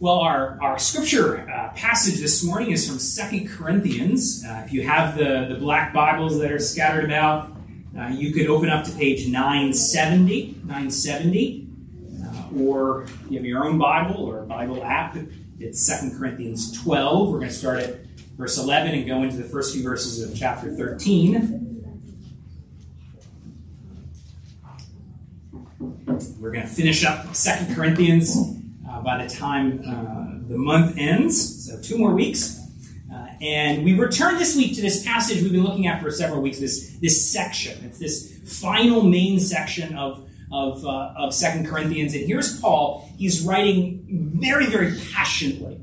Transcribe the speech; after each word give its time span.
Well, 0.00 0.18
our, 0.18 0.58
our 0.60 0.76
scripture 0.78 1.48
uh, 1.48 1.68
passage 1.76 2.18
this 2.18 2.42
morning 2.44 2.72
is 2.72 2.88
from 2.88 2.98
Second 2.98 3.48
Corinthians. 3.48 4.44
Uh, 4.44 4.64
if 4.66 4.72
you 4.72 4.82
have 4.82 5.16
the, 5.16 5.46
the 5.48 5.54
black 5.54 5.92
Bibles 5.92 6.40
that 6.40 6.50
are 6.50 6.58
scattered 6.58 7.04
about, 7.04 7.52
uh, 7.96 8.08
you 8.08 8.32
could 8.32 8.48
open 8.48 8.68
up 8.68 8.84
to 8.86 8.92
page 8.92 9.28
970, 9.28 10.62
970, 10.64 11.68
uh, 12.24 12.58
or 12.58 13.06
you 13.30 13.38
have 13.38 13.46
your 13.46 13.64
own 13.64 13.78
Bible 13.78 14.16
or 14.16 14.42
Bible 14.42 14.82
app. 14.82 15.16
It's 15.60 15.80
Second 15.80 16.18
Corinthians 16.18 16.82
12. 16.82 17.30
We're 17.30 17.38
going 17.38 17.50
to 17.50 17.54
start 17.54 17.78
at 17.78 18.00
verse 18.36 18.58
11 18.58 18.94
and 18.96 19.06
go 19.06 19.22
into 19.22 19.36
the 19.36 19.44
first 19.44 19.74
few 19.74 19.84
verses 19.84 20.28
of 20.28 20.36
chapter 20.36 20.74
13. 20.74 21.70
We're 26.40 26.50
going 26.50 26.66
to 26.66 26.68
finish 26.68 27.04
up 27.04 27.32
Second 27.36 27.76
Corinthians 27.76 28.53
by 29.04 29.22
the 29.22 29.32
time 29.32 29.82
uh, 29.86 30.48
the 30.48 30.56
month 30.56 30.96
ends, 30.98 31.66
so 31.66 31.80
two 31.80 31.98
more 31.98 32.14
weeks. 32.14 32.60
Uh, 33.12 33.26
and 33.40 33.84
we 33.84 33.96
return 33.96 34.38
this 34.38 34.56
week 34.56 34.74
to 34.74 34.80
this 34.80 35.04
passage 35.04 35.42
we've 35.42 35.52
been 35.52 35.62
looking 35.62 35.86
at 35.86 36.02
for 36.02 36.10
several 36.10 36.40
weeks, 36.40 36.58
this, 36.58 36.96
this 37.00 37.30
section. 37.30 37.84
It's 37.84 37.98
this 37.98 38.60
final 38.62 39.02
main 39.02 39.38
section 39.38 39.94
of, 39.94 40.28
of, 40.50 40.84
uh, 40.84 41.12
of 41.16 41.34
Second 41.34 41.68
Corinthians. 41.68 42.14
And 42.14 42.26
here's 42.26 42.58
Paul. 42.60 43.08
He's 43.16 43.42
writing 43.42 44.32
very, 44.36 44.66
very 44.66 44.98
passionately, 45.12 45.80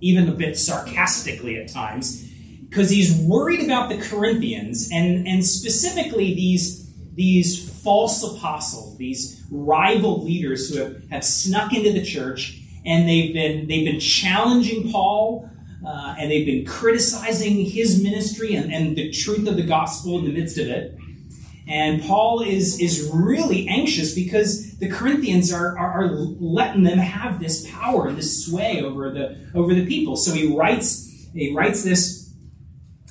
even 0.00 0.28
a 0.28 0.32
bit 0.32 0.58
sarcastically 0.58 1.60
at 1.60 1.68
times, 1.68 2.26
because 2.68 2.88
he's 2.88 3.14
worried 3.16 3.60
about 3.60 3.90
the 3.90 3.98
Corinthians 3.98 4.88
and, 4.90 5.28
and 5.28 5.44
specifically 5.44 6.34
these, 6.34 6.90
these 7.14 7.70
false 7.82 8.24
apostles, 8.24 8.96
these 8.96 9.44
rival 9.50 10.24
leaders 10.24 10.70
who 10.70 10.82
have, 10.82 11.10
have 11.10 11.24
snuck 11.24 11.74
into 11.74 11.92
the 11.92 12.02
church 12.02 12.61
and 12.84 13.08
they've 13.08 13.32
been, 13.32 13.68
they've 13.68 13.84
been 13.84 14.00
challenging 14.00 14.90
Paul 14.90 15.48
uh, 15.86 16.14
and 16.18 16.30
they've 16.30 16.46
been 16.46 16.64
criticizing 16.64 17.64
his 17.64 18.02
ministry 18.02 18.54
and, 18.54 18.72
and 18.72 18.96
the 18.96 19.10
truth 19.10 19.46
of 19.48 19.56
the 19.56 19.62
gospel 19.62 20.18
in 20.18 20.24
the 20.24 20.32
midst 20.32 20.58
of 20.58 20.68
it. 20.68 20.96
And 21.68 22.02
Paul 22.02 22.42
is, 22.42 22.80
is 22.80 23.10
really 23.12 23.68
anxious 23.68 24.14
because 24.14 24.78
the 24.78 24.88
Corinthians 24.88 25.52
are, 25.52 25.78
are, 25.78 26.04
are, 26.04 26.10
letting 26.10 26.82
them 26.82 26.98
have 26.98 27.38
this 27.38 27.70
power 27.70 28.12
this 28.12 28.46
sway 28.46 28.82
over 28.82 29.10
the, 29.10 29.38
over 29.54 29.72
the 29.72 29.86
people. 29.86 30.16
So 30.16 30.34
he 30.34 30.54
writes, 30.56 31.28
he 31.32 31.54
writes 31.54 31.84
this, 31.84 32.32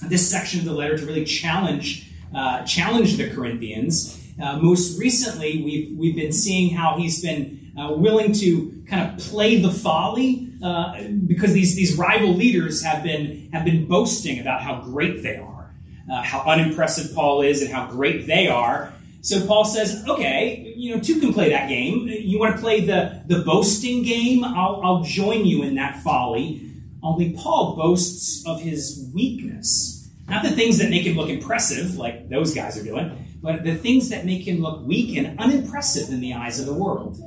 this 0.04 0.30
section 0.30 0.60
of 0.60 0.66
the 0.66 0.74
letter 0.74 0.98
to 0.98 1.06
really 1.06 1.24
challenge, 1.24 2.12
uh, 2.36 2.64
challenge 2.64 3.16
the 3.18 3.30
Corinthians. 3.30 4.20
Uh, 4.42 4.58
most 4.58 5.00
recently, 5.00 5.62
we've, 5.64 5.98
we've 5.98 6.16
been 6.16 6.34
seeing 6.34 6.76
how 6.76 6.98
he's 6.98 7.22
been 7.22 7.61
uh, 7.78 7.94
willing 7.94 8.34
to 8.34 8.84
kind 8.90 9.10
of 9.10 9.20
play 9.20 9.62
the 9.62 9.72
folly 9.72 10.50
uh, 10.64 11.02
because 11.28 11.54
these, 11.54 11.76
these 11.76 11.96
rival 11.98 12.34
leaders 12.34 12.84
have 12.84 13.04
been, 13.04 13.50
have 13.52 13.66
been 13.66 13.88
boasting 13.88 14.40
about 14.40 14.62
how 14.62 14.82
great 14.82 15.24
they 15.24 15.38
are, 15.38 15.74
uh, 16.12 16.22
how 16.22 16.42
unimpressive 16.42 17.16
Paul 17.16 17.42
is, 17.42 17.62
and 17.62 17.72
how 17.72 17.90
great 17.90 18.28
they 18.28 18.48
are. 18.48 18.94
So 19.22 19.46
Paul 19.46 19.66
says, 19.66 20.04
okay, 20.08 20.74
you 20.76 20.96
know, 20.96 21.02
two 21.02 21.20
can 21.20 21.32
play 21.34 21.50
that 21.50 21.70
game. 21.70 22.08
You 22.08 22.40
want 22.40 22.56
to 22.56 22.62
play 22.62 22.82
the, 22.82 23.22
the 23.28 23.40
boasting 23.40 24.04
game? 24.04 24.44
I'll, 24.44 24.82
I'll 24.84 25.04
join 25.04 25.46
you 25.46 25.64
in 25.64 25.76
that 25.76 26.02
folly. 26.02 26.68
Only 27.04 27.34
Paul 27.34 27.76
boasts 27.76 28.46
of 28.46 28.62
his 28.62 29.10
weakness. 29.14 30.10
Not 30.28 30.44
the 30.44 30.52
things 30.52 30.78
that 30.80 30.90
make 30.90 31.04
him 31.04 31.18
look 31.18 31.30
impressive, 31.30 31.98
like 31.98 32.30
those 32.30 32.54
guys 32.54 32.78
are 32.78 32.84
doing, 32.84 33.28
but 33.42 33.64
the 33.64 33.76
things 33.76 34.10
that 34.10 34.26
make 34.26 34.48
him 34.48 34.62
look 34.62 34.86
weak 34.86 35.18
and 35.18 35.38
unimpressive 35.40 36.10
in 36.10 36.20
the 36.20 36.34
eyes 36.34 36.60
of 36.60 36.66
the 36.66 36.74
world, 36.74 37.18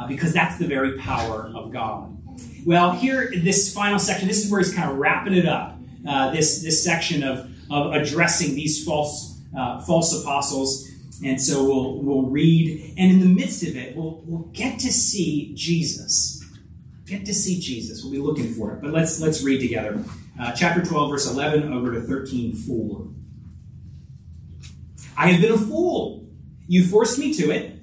uh, 0.00 0.06
because 0.06 0.32
that's 0.32 0.58
the 0.58 0.66
very 0.66 0.98
power 0.98 1.52
of 1.54 1.70
God. 1.70 2.16
Well, 2.64 2.92
here, 2.92 3.30
this 3.30 3.72
final 3.72 3.98
section, 3.98 4.28
this 4.28 4.44
is 4.44 4.50
where 4.50 4.60
he's 4.60 4.74
kind 4.74 4.90
of 4.90 4.96
wrapping 4.96 5.34
it 5.34 5.46
up. 5.46 5.76
Uh, 6.08 6.30
this 6.30 6.62
this 6.62 6.82
section 6.82 7.22
of, 7.22 7.50
of 7.70 7.92
addressing 7.92 8.54
these 8.54 8.82
false 8.84 9.38
uh, 9.56 9.82
false 9.82 10.18
apostles, 10.18 10.88
and 11.22 11.40
so 11.40 11.64
we'll 11.64 11.98
we'll 12.02 12.30
read, 12.30 12.94
and 12.96 13.12
in 13.12 13.20
the 13.20 13.26
midst 13.26 13.62
of 13.62 13.76
it, 13.76 13.94
we'll 13.94 14.22
we'll 14.24 14.48
get 14.52 14.78
to 14.80 14.92
see 14.92 15.52
Jesus. 15.54 16.42
Get 17.04 17.26
to 17.26 17.34
see 17.34 17.60
Jesus. 17.60 18.02
We'll 18.02 18.12
be 18.12 18.18
looking 18.18 18.54
for 18.54 18.72
it. 18.72 18.80
But 18.80 18.92
let's 18.92 19.20
let's 19.20 19.42
read 19.42 19.60
together. 19.60 20.02
Uh, 20.40 20.52
chapter 20.52 20.82
12, 20.82 21.10
verse 21.10 21.30
11 21.30 21.70
over 21.70 21.92
to 21.92 22.00
13, 22.00 22.54
4. 22.54 23.08
I 25.18 25.32
have 25.32 25.42
been 25.42 25.52
a 25.52 25.58
fool. 25.58 26.26
You 26.66 26.86
forced 26.86 27.18
me 27.18 27.34
to 27.34 27.50
it, 27.50 27.79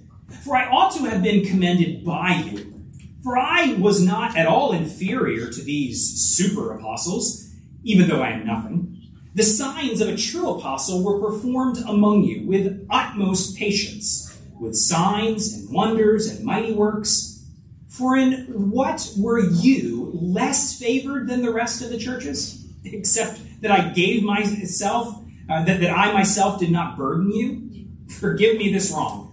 for 0.48 0.56
I 0.56 0.70
ought 0.70 0.94
to 0.94 1.04
have 1.04 1.22
been 1.22 1.46
commended 1.46 2.06
by 2.06 2.42
you. 2.46 2.74
For 3.22 3.38
I 3.38 3.74
was 3.74 4.02
not 4.02 4.38
at 4.38 4.48
all 4.48 4.72
inferior 4.72 5.52
to 5.52 5.62
these 5.62 6.02
super 6.02 6.72
apostles, 6.72 7.54
even 7.84 8.08
though 8.08 8.22
I 8.22 8.30
am 8.30 8.46
nothing. 8.46 8.98
The 9.36 9.44
signs 9.44 10.00
of 10.00 10.08
a 10.08 10.16
true 10.16 10.50
apostle 10.52 11.04
were 11.04 11.20
performed 11.20 11.78
among 11.86 12.24
you 12.24 12.48
with 12.48 12.88
utmost 12.90 13.58
patience, 13.58 14.40
with 14.58 14.76
signs 14.76 15.54
and 15.54 15.70
wonders 15.70 16.28
and 16.28 16.46
mighty 16.46 16.72
works. 16.72 17.46
For 17.90 18.16
in 18.16 18.72
what 18.72 19.12
were 19.18 19.40
you 19.40 20.12
less 20.14 20.80
favored 20.80 21.28
than 21.28 21.42
the 21.42 21.52
rest 21.52 21.82
of 21.82 21.90
the 21.90 21.98
churches? 21.98 22.66
Except 22.86 23.62
that 23.62 23.72
I 23.72 23.90
gave 23.90 24.24
myself 24.24 25.24
uh, 25.50 25.64
that, 25.66 25.82
that 25.82 25.92
I 25.92 26.14
myself 26.14 26.60
did 26.60 26.72
not 26.72 26.98
burden 26.98 27.32
you? 27.32 27.88
Forgive 28.14 28.58
me 28.58 28.72
this 28.72 28.92
wrong. 28.92 29.27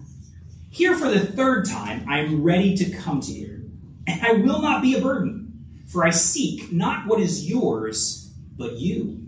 Here 0.75 0.93
for 0.97 1.07
the 1.09 1.21
third 1.21 1.69
time, 1.69 2.03
I 2.05 2.19
am 2.19 2.43
ready 2.43 2.75
to 2.75 2.91
come 2.91 3.21
to 3.21 3.31
you, 3.31 3.71
and 4.05 4.21
I 4.21 4.33
will 4.33 4.61
not 4.61 4.81
be 4.81 4.93
a 4.93 5.01
burden, 5.01 5.63
for 5.87 6.05
I 6.05 6.09
seek 6.09 6.69
not 6.69 7.07
what 7.07 7.21
is 7.21 7.49
yours, 7.49 8.33
but 8.57 8.73
you. 8.73 9.25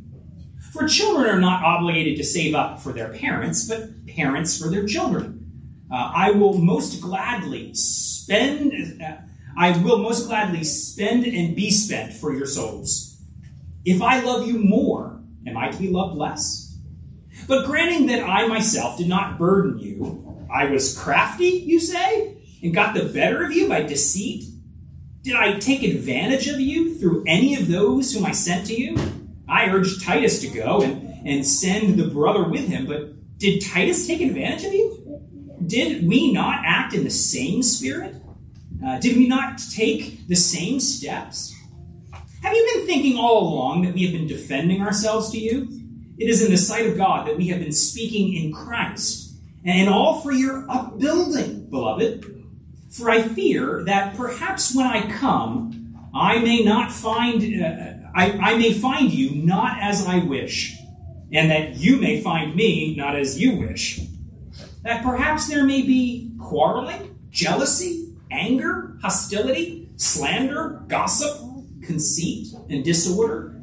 For 0.73 0.89
children 0.89 1.29
are 1.29 1.39
not 1.39 1.63
obligated 1.63 2.17
to 2.17 2.23
save 2.25 2.53
up 2.53 2.81
for 2.81 2.91
their 2.91 3.13
parents, 3.13 3.65
but 3.65 4.05
parents 4.07 4.61
for 4.61 4.67
their 4.67 4.85
children. 4.85 5.49
Uh, 5.89 6.11
I 6.13 6.31
will 6.31 6.57
most 6.57 6.99
gladly 6.99 7.73
spend. 7.73 9.01
Uh, 9.01 9.15
I 9.57 9.71
will 9.77 9.99
most 9.99 10.27
gladly 10.27 10.65
spend 10.65 11.25
and 11.25 11.55
be 11.55 11.71
spent 11.71 12.11
for 12.11 12.33
your 12.33 12.45
souls. 12.45 13.21
If 13.85 14.01
I 14.01 14.19
love 14.19 14.45
you 14.45 14.59
more, 14.59 15.21
am 15.47 15.55
I 15.55 15.69
to 15.69 15.77
be 15.77 15.87
loved 15.87 16.17
less? 16.17 16.77
But 17.47 17.67
granting 17.67 18.07
that 18.07 18.27
I 18.27 18.47
myself 18.47 18.97
did 18.97 19.07
not 19.07 19.37
burden 19.37 19.79
you, 19.79 20.26
I 20.51 20.65
was 20.65 20.97
crafty, 20.97 21.45
you 21.45 21.79
say, 21.79 22.37
and 22.61 22.73
got 22.73 22.93
the 22.93 23.05
better 23.05 23.43
of 23.43 23.51
you 23.51 23.67
by 23.67 23.83
deceit? 23.83 24.45
Did 25.21 25.35
I 25.35 25.59
take 25.59 25.83
advantage 25.83 26.47
of 26.47 26.59
you 26.59 26.95
through 26.95 27.23
any 27.27 27.55
of 27.55 27.67
those 27.67 28.13
whom 28.13 28.25
I 28.25 28.31
sent 28.31 28.67
to 28.67 28.73
you? 28.73 28.97
I 29.47 29.69
urged 29.69 30.03
Titus 30.03 30.39
to 30.41 30.47
go 30.47 30.81
and, 30.81 31.27
and 31.27 31.45
send 31.45 31.97
the 31.99 32.07
brother 32.07 32.43
with 32.47 32.67
him, 32.67 32.85
but 32.85 33.37
did 33.37 33.61
Titus 33.61 34.07
take 34.07 34.21
advantage 34.21 34.65
of 34.65 34.73
you? 34.73 35.21
Did 35.65 36.07
we 36.07 36.31
not 36.31 36.61
act 36.65 36.93
in 36.93 37.03
the 37.03 37.09
same 37.09 37.61
spirit? 37.61 38.15
Uh, 38.85 38.99
did 38.99 39.17
we 39.17 39.27
not 39.27 39.59
take 39.73 40.27
the 40.27 40.35
same 40.35 40.79
steps? 40.79 41.53
Have 42.41 42.53
you 42.53 42.71
been 42.73 42.85
thinking 42.85 43.17
all 43.17 43.47
along 43.47 43.81
that 43.83 43.93
we 43.93 44.03
have 44.03 44.13
been 44.13 44.27
defending 44.27 44.81
ourselves 44.81 45.29
to 45.31 45.37
you? 45.37 45.67
It 46.17 46.29
is 46.29 46.43
in 46.43 46.51
the 46.51 46.57
sight 46.57 46.85
of 46.85 46.97
God 46.97 47.27
that 47.27 47.37
we 47.37 47.47
have 47.47 47.59
been 47.59 47.71
speaking 47.71 48.33
in 48.33 48.53
Christ, 48.53 49.26
and 49.67 49.89
all 49.89 50.21
for 50.21 50.31
your 50.31 50.65
upbuilding, 50.69 51.69
beloved. 51.69 52.33
For 52.89 53.09
I 53.09 53.21
fear 53.21 53.83
that 53.83 54.15
perhaps 54.15 54.73
when 54.73 54.87
I 54.87 55.11
come, 55.11 56.09
I 56.15 56.39
may 56.39 56.63
not 56.63 56.91
find, 56.91 57.63
uh, 57.63 58.09
I, 58.15 58.31
I 58.31 58.57
may 58.57 58.73
find 58.73 59.11
you 59.11 59.35
not 59.35 59.77
as 59.81 60.07
I 60.07 60.19
wish, 60.19 60.77
and 61.31 61.51
that 61.51 61.75
you 61.75 61.97
may 61.97 62.21
find 62.21 62.55
me 62.55 62.95
not 62.95 63.15
as 63.15 63.39
you 63.39 63.57
wish. 63.57 63.99
That 64.83 65.03
perhaps 65.03 65.47
there 65.47 65.65
may 65.65 65.81
be 65.81 66.31
quarreling, 66.39 67.19
jealousy, 67.29 68.15
anger, 68.31 68.97
hostility, 69.01 69.89
slander, 69.97 70.81
gossip, 70.87 71.37
conceit, 71.83 72.47
and 72.69 72.83
disorder 72.83 73.57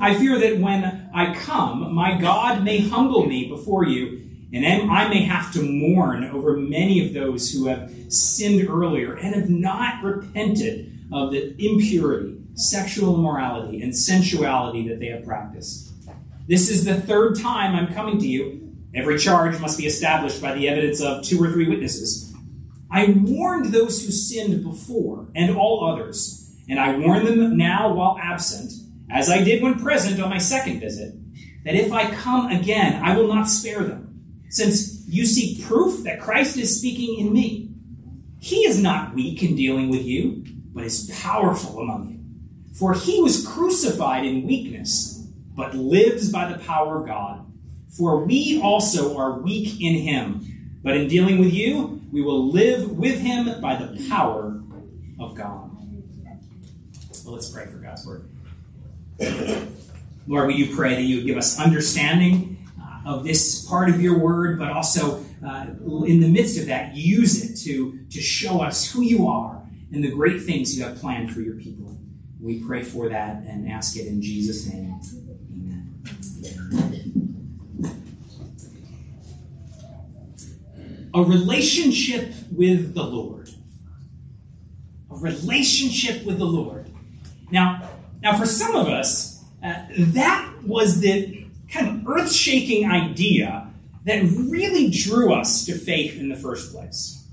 I 0.00 0.14
fear 0.14 0.38
that 0.38 0.58
when 0.58 1.10
I 1.14 1.34
come, 1.34 1.94
my 1.94 2.20
God 2.20 2.64
may 2.64 2.80
humble 2.80 3.26
me 3.26 3.48
before 3.48 3.84
you, 3.84 4.22
and 4.54 4.90
I 4.90 5.08
may 5.08 5.22
have 5.22 5.52
to 5.54 5.62
mourn 5.62 6.24
over 6.24 6.56
many 6.56 7.04
of 7.04 7.12
those 7.12 7.50
who 7.50 7.66
have 7.66 7.92
sinned 8.08 8.68
earlier 8.68 9.14
and 9.14 9.34
have 9.34 9.50
not 9.50 10.02
repented 10.02 10.92
of 11.12 11.32
the 11.32 11.54
impurity, 11.58 12.40
sexual 12.54 13.16
immorality, 13.16 13.82
and 13.82 13.96
sensuality 13.96 14.88
that 14.88 15.00
they 15.00 15.06
have 15.06 15.24
practiced. 15.24 15.92
This 16.46 16.70
is 16.70 16.84
the 16.84 17.00
third 17.00 17.38
time 17.40 17.74
I'm 17.74 17.94
coming 17.94 18.18
to 18.18 18.28
you. 18.28 18.76
Every 18.94 19.18
charge 19.18 19.58
must 19.60 19.78
be 19.78 19.86
established 19.86 20.40
by 20.40 20.54
the 20.54 20.68
evidence 20.68 21.00
of 21.00 21.24
two 21.24 21.42
or 21.42 21.50
three 21.50 21.68
witnesses. 21.68 22.32
I 22.90 23.06
warned 23.06 23.72
those 23.72 24.04
who 24.04 24.12
sinned 24.12 24.62
before 24.62 25.26
and 25.34 25.56
all 25.56 25.84
others, 25.84 26.54
and 26.68 26.78
I 26.78 26.96
warn 26.96 27.24
them 27.24 27.56
now 27.56 27.92
while 27.92 28.18
absent 28.22 28.72
as 29.10 29.30
I 29.30 29.42
did 29.42 29.62
when 29.62 29.78
present 29.78 30.20
on 30.20 30.30
my 30.30 30.38
second 30.38 30.80
visit, 30.80 31.14
that 31.64 31.74
if 31.74 31.92
I 31.92 32.12
come 32.14 32.48
again, 32.48 33.02
I 33.02 33.16
will 33.16 33.32
not 33.32 33.48
spare 33.48 33.82
them, 33.82 34.13
since 34.54 35.02
you 35.08 35.26
seek 35.26 35.64
proof 35.64 36.04
that 36.04 36.20
Christ 36.20 36.56
is 36.56 36.78
speaking 36.78 37.18
in 37.18 37.32
me. 37.32 37.70
He 38.38 38.58
is 38.66 38.80
not 38.80 39.12
weak 39.12 39.42
in 39.42 39.56
dealing 39.56 39.90
with 39.90 40.04
you, 40.04 40.44
but 40.72 40.84
is 40.84 41.10
powerful 41.20 41.80
among 41.80 42.10
you. 42.10 42.20
For 42.78 42.94
he 42.94 43.20
was 43.20 43.44
crucified 43.44 44.24
in 44.24 44.46
weakness, 44.46 45.26
but 45.56 45.74
lives 45.74 46.30
by 46.30 46.52
the 46.52 46.62
power 46.62 47.00
of 47.00 47.06
God. 47.06 47.44
For 47.98 48.24
we 48.24 48.60
also 48.62 49.18
are 49.18 49.40
weak 49.40 49.80
in 49.80 49.96
him, 49.96 50.78
but 50.84 50.96
in 50.96 51.08
dealing 51.08 51.38
with 51.38 51.52
you, 51.52 52.00
we 52.12 52.22
will 52.22 52.48
live 52.48 52.92
with 52.92 53.18
him 53.18 53.60
by 53.60 53.74
the 53.74 54.06
power 54.08 54.62
of 55.18 55.34
God. 55.34 55.70
Well, 57.24 57.34
let's 57.34 57.50
pray 57.50 57.66
for 57.66 57.78
God's 57.78 58.06
word. 58.06 58.28
Lord, 60.28 60.46
we 60.46 60.64
do 60.64 60.76
pray 60.76 60.94
that 60.94 61.02
you 61.02 61.16
would 61.16 61.26
give 61.26 61.38
us 61.38 61.58
understanding 61.58 62.53
of 63.04 63.24
this 63.24 63.66
part 63.68 63.88
of 63.88 64.00
your 64.00 64.18
word, 64.18 64.58
but 64.58 64.70
also 64.70 65.24
uh, 65.46 65.66
in 66.06 66.20
the 66.20 66.28
midst 66.28 66.58
of 66.58 66.66
that, 66.66 66.94
use 66.94 67.44
it 67.44 67.56
to, 67.64 67.98
to 68.10 68.20
show 68.20 68.60
us 68.62 68.90
who 68.90 69.02
you 69.02 69.28
are 69.28 69.62
and 69.92 70.02
the 70.02 70.10
great 70.10 70.42
things 70.42 70.76
you 70.76 70.84
have 70.84 70.96
planned 70.96 71.32
for 71.32 71.40
your 71.40 71.56
people. 71.56 71.98
We 72.40 72.62
pray 72.62 72.82
for 72.82 73.08
that 73.08 73.36
and 73.44 73.68
ask 73.70 73.96
it 73.96 74.06
in 74.06 74.20
Jesus' 74.20 74.66
name. 74.66 75.00
Amen. 75.52 76.02
A 81.14 81.22
relationship 81.22 82.32
with 82.50 82.94
the 82.94 83.04
Lord. 83.04 83.48
A 85.10 85.16
relationship 85.16 86.24
with 86.26 86.38
the 86.38 86.44
Lord. 86.44 86.90
Now, 87.50 87.88
now 88.20 88.36
for 88.36 88.46
some 88.46 88.74
of 88.74 88.88
us, 88.88 89.44
uh, 89.62 89.84
that 89.90 90.52
was 90.64 91.00
the 91.00 91.43
kind 91.74 91.88
of 91.88 92.08
earth 92.08 92.32
shaking 92.32 92.88
idea 92.88 93.68
that 94.04 94.22
really 94.22 94.90
drew 94.90 95.32
us 95.32 95.66
to 95.66 95.74
faith 95.74 96.18
in 96.18 96.28
the 96.28 96.36
first 96.36 96.72
place. 96.72 97.26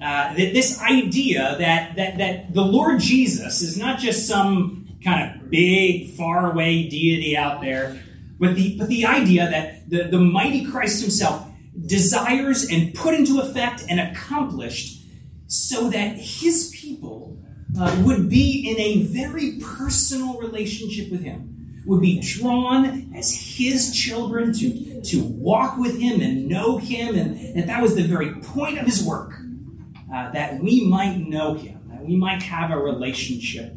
Uh, 0.00 0.34
that 0.34 0.52
this 0.52 0.80
idea 0.82 1.56
that, 1.58 1.96
that, 1.96 2.18
that 2.18 2.54
the 2.54 2.62
Lord 2.62 3.00
Jesus 3.00 3.62
is 3.62 3.76
not 3.76 3.98
just 3.98 4.26
some 4.26 4.88
kind 5.04 5.40
of 5.40 5.50
big, 5.50 6.10
faraway 6.10 6.88
deity 6.88 7.36
out 7.36 7.60
there, 7.60 8.00
but 8.38 8.54
the, 8.54 8.78
but 8.78 8.88
the 8.88 9.06
idea 9.06 9.48
that 9.48 9.88
the, 9.88 10.04
the 10.04 10.18
mighty 10.18 10.64
Christ 10.64 11.00
himself 11.00 11.46
desires 11.86 12.68
and 12.70 12.94
put 12.94 13.14
into 13.14 13.40
effect 13.40 13.84
and 13.88 14.00
accomplished 14.00 15.02
so 15.46 15.90
that 15.90 16.16
his 16.16 16.74
people 16.74 17.38
uh, 17.78 18.02
would 18.04 18.28
be 18.28 18.70
in 18.70 18.78
a 18.80 19.02
very 19.04 19.58
personal 19.60 20.38
relationship 20.38 21.10
with 21.10 21.22
him 21.22 21.55
would 21.86 22.00
be 22.00 22.20
drawn 22.20 23.14
as 23.16 23.30
his 23.32 23.94
children 23.94 24.52
to, 24.52 25.00
to 25.02 25.22
walk 25.22 25.78
with 25.78 25.98
him 25.98 26.20
and 26.20 26.48
know 26.48 26.78
him, 26.78 27.14
and 27.14 27.56
that 27.56 27.68
that 27.68 27.80
was 27.80 27.94
the 27.94 28.02
very 28.02 28.34
point 28.34 28.78
of 28.78 28.84
his 28.84 29.02
work, 29.04 29.34
uh, 30.12 30.30
that 30.32 30.60
we 30.60 30.84
might 30.84 31.16
know 31.16 31.54
him, 31.54 31.80
that 31.88 32.04
we 32.04 32.16
might 32.16 32.42
have 32.42 32.70
a 32.72 32.76
relationship 32.78 33.72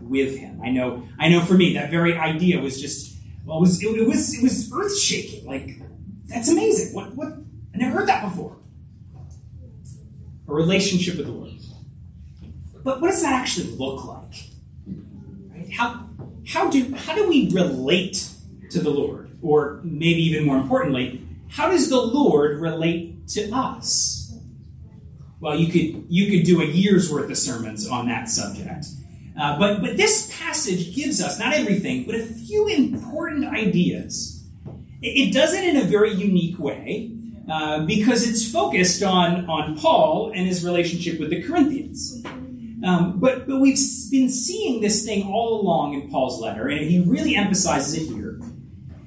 with 0.00 0.36
him. 0.36 0.60
I 0.62 0.70
know, 0.70 1.04
I 1.18 1.28
know 1.28 1.40
for 1.40 1.54
me, 1.54 1.74
that 1.74 1.90
very 1.90 2.16
idea 2.18 2.60
was 2.60 2.80
just, 2.80 3.16
well, 3.44 3.58
it 3.58 3.60
was, 3.60 3.82
it, 3.82 3.86
it 3.86 4.06
was, 4.06 4.36
it 4.36 4.42
was 4.42 4.72
earth 4.72 4.98
shaking. 4.98 5.46
Like, 5.46 5.80
that's 6.26 6.48
amazing. 6.48 6.94
What, 6.94 7.14
what, 7.14 7.28
I 7.72 7.78
never 7.78 7.98
heard 8.00 8.08
that 8.08 8.24
before. 8.24 8.56
A 10.48 10.52
relationship 10.52 11.16
with 11.16 11.26
the 11.26 11.32
Lord. 11.32 11.52
But 12.82 13.00
what 13.00 13.10
does 13.10 13.22
that 13.22 13.32
actually 13.32 13.68
look 13.76 14.04
like? 14.04 14.34
Right? 15.50 15.72
How, 15.72 16.06
how 16.48 16.68
do 16.70 16.94
how 16.94 17.14
do 17.14 17.28
we 17.28 17.50
relate 17.50 18.28
to 18.70 18.80
the 18.80 18.90
Lord? 18.90 19.30
Or 19.42 19.80
maybe 19.84 20.22
even 20.22 20.44
more 20.44 20.56
importantly, 20.56 21.26
how 21.48 21.70
does 21.70 21.88
the 21.88 22.00
Lord 22.00 22.60
relate 22.60 23.28
to 23.28 23.50
us? 23.52 24.34
Well, 25.40 25.56
you 25.56 25.66
could 25.66 26.06
you 26.08 26.30
could 26.30 26.46
do 26.46 26.62
a 26.62 26.64
year's 26.64 27.12
worth 27.12 27.30
of 27.30 27.36
sermons 27.36 27.88
on 27.88 28.08
that 28.08 28.28
subject. 28.28 28.86
Uh, 29.38 29.58
but 29.58 29.80
but 29.80 29.96
this 29.96 30.34
passage 30.38 30.94
gives 30.94 31.20
us 31.20 31.38
not 31.38 31.52
everything, 31.52 32.04
but 32.04 32.14
a 32.14 32.24
few 32.24 32.68
important 32.68 33.44
ideas. 33.44 34.44
It, 35.02 35.28
it 35.28 35.32
does 35.32 35.52
it 35.52 35.64
in 35.64 35.76
a 35.76 35.84
very 35.84 36.14
unique 36.14 36.58
way 36.58 37.10
uh, 37.50 37.84
because 37.84 38.26
it's 38.26 38.50
focused 38.50 39.02
on 39.02 39.48
on 39.48 39.76
Paul 39.76 40.32
and 40.34 40.46
his 40.46 40.64
relationship 40.64 41.20
with 41.20 41.30
the 41.30 41.42
Corinthians. 41.42 42.24
Um, 42.84 43.18
but, 43.18 43.46
but 43.46 43.60
we've 43.60 43.78
been 44.10 44.28
seeing 44.28 44.82
this 44.82 45.06
thing 45.06 45.26
all 45.26 45.60
along 45.60 45.94
in 45.94 46.10
Paul's 46.10 46.40
letter, 46.40 46.68
and 46.68 46.80
he 46.80 47.00
really 47.00 47.34
emphasizes 47.34 47.94
it 47.94 48.14
here 48.14 48.40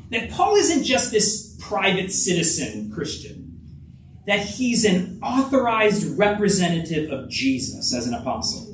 that 0.10 0.32
Paul 0.32 0.56
isn't 0.56 0.84
just 0.84 1.12
this 1.12 1.56
private 1.60 2.12
citizen 2.12 2.92
Christian, 2.92 3.60
that 4.26 4.40
he's 4.40 4.86
an 4.86 5.20
authorized 5.22 6.18
representative 6.18 7.12
of 7.12 7.30
Jesus 7.30 7.94
as 7.94 8.08
an 8.08 8.14
apostle. 8.14 8.74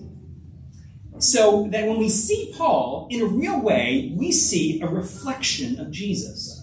So 1.17 1.67
that 1.71 1.87
when 1.87 1.97
we 1.97 2.09
see 2.09 2.53
Paul, 2.55 3.07
in 3.09 3.21
a 3.21 3.25
real 3.25 3.59
way, 3.61 4.13
we 4.15 4.31
see 4.31 4.79
a 4.81 4.87
reflection 4.87 5.79
of 5.79 5.91
Jesus. 5.91 6.61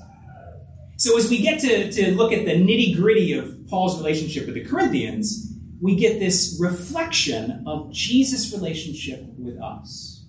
So 0.96 1.16
as 1.16 1.30
we 1.30 1.40
get 1.40 1.60
to, 1.60 1.90
to 1.90 2.14
look 2.14 2.32
at 2.32 2.44
the 2.44 2.52
nitty 2.52 2.96
gritty 2.96 3.32
of 3.32 3.66
Paul's 3.68 3.98
relationship 3.98 4.46
with 4.46 4.54
the 4.54 4.64
Corinthians, 4.64 5.49
we 5.80 5.96
get 5.96 6.20
this 6.20 6.58
reflection 6.60 7.64
of 7.66 7.90
Jesus' 7.90 8.52
relationship 8.52 9.24
with 9.38 9.60
us. 9.60 10.24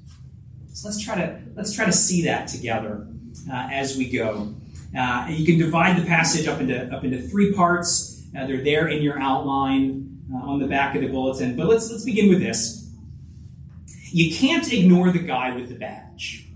So 0.74 0.88
let's 0.88 1.03
try 1.03 1.15
to 1.15 1.39
let's 1.56 1.74
try 1.74 1.86
to 1.86 1.92
see 1.92 2.24
that 2.24 2.48
together 2.48 3.07
uh, 3.50 3.69
as 3.71 3.98
we 3.98 4.09
go. 4.09 4.53
Uh, 4.98 5.27
you 5.30 5.45
can 5.45 5.57
divide 5.57 6.01
the 6.01 6.06
passage 6.06 6.48
up 6.48 6.59
into 6.59 6.94
up 6.95 7.03
into 7.03 7.21
three 7.21 7.53
parts. 7.53 8.25
Uh, 8.36 8.48
they're 8.48 8.63
there 8.63 8.88
in 8.88 9.03
your 9.03 9.19
outline 9.19 10.21
uh, 10.33 10.38
on 10.38 10.59
the 10.59 10.68
back 10.68 10.95
of 10.95 11.01
the 11.01 11.07
bulletin. 11.07 11.56
But 11.56 11.68
let's 11.68 11.92
let's 11.92 12.06
begin 12.06 12.30
with 12.30 12.39
this. 12.39 12.89
You 14.12 14.33
can't 14.33 14.71
ignore 14.71 15.12
the 15.12 15.19
guy 15.19 15.56
with 15.56 15.69
the 15.69 15.75
badge. 15.75 16.48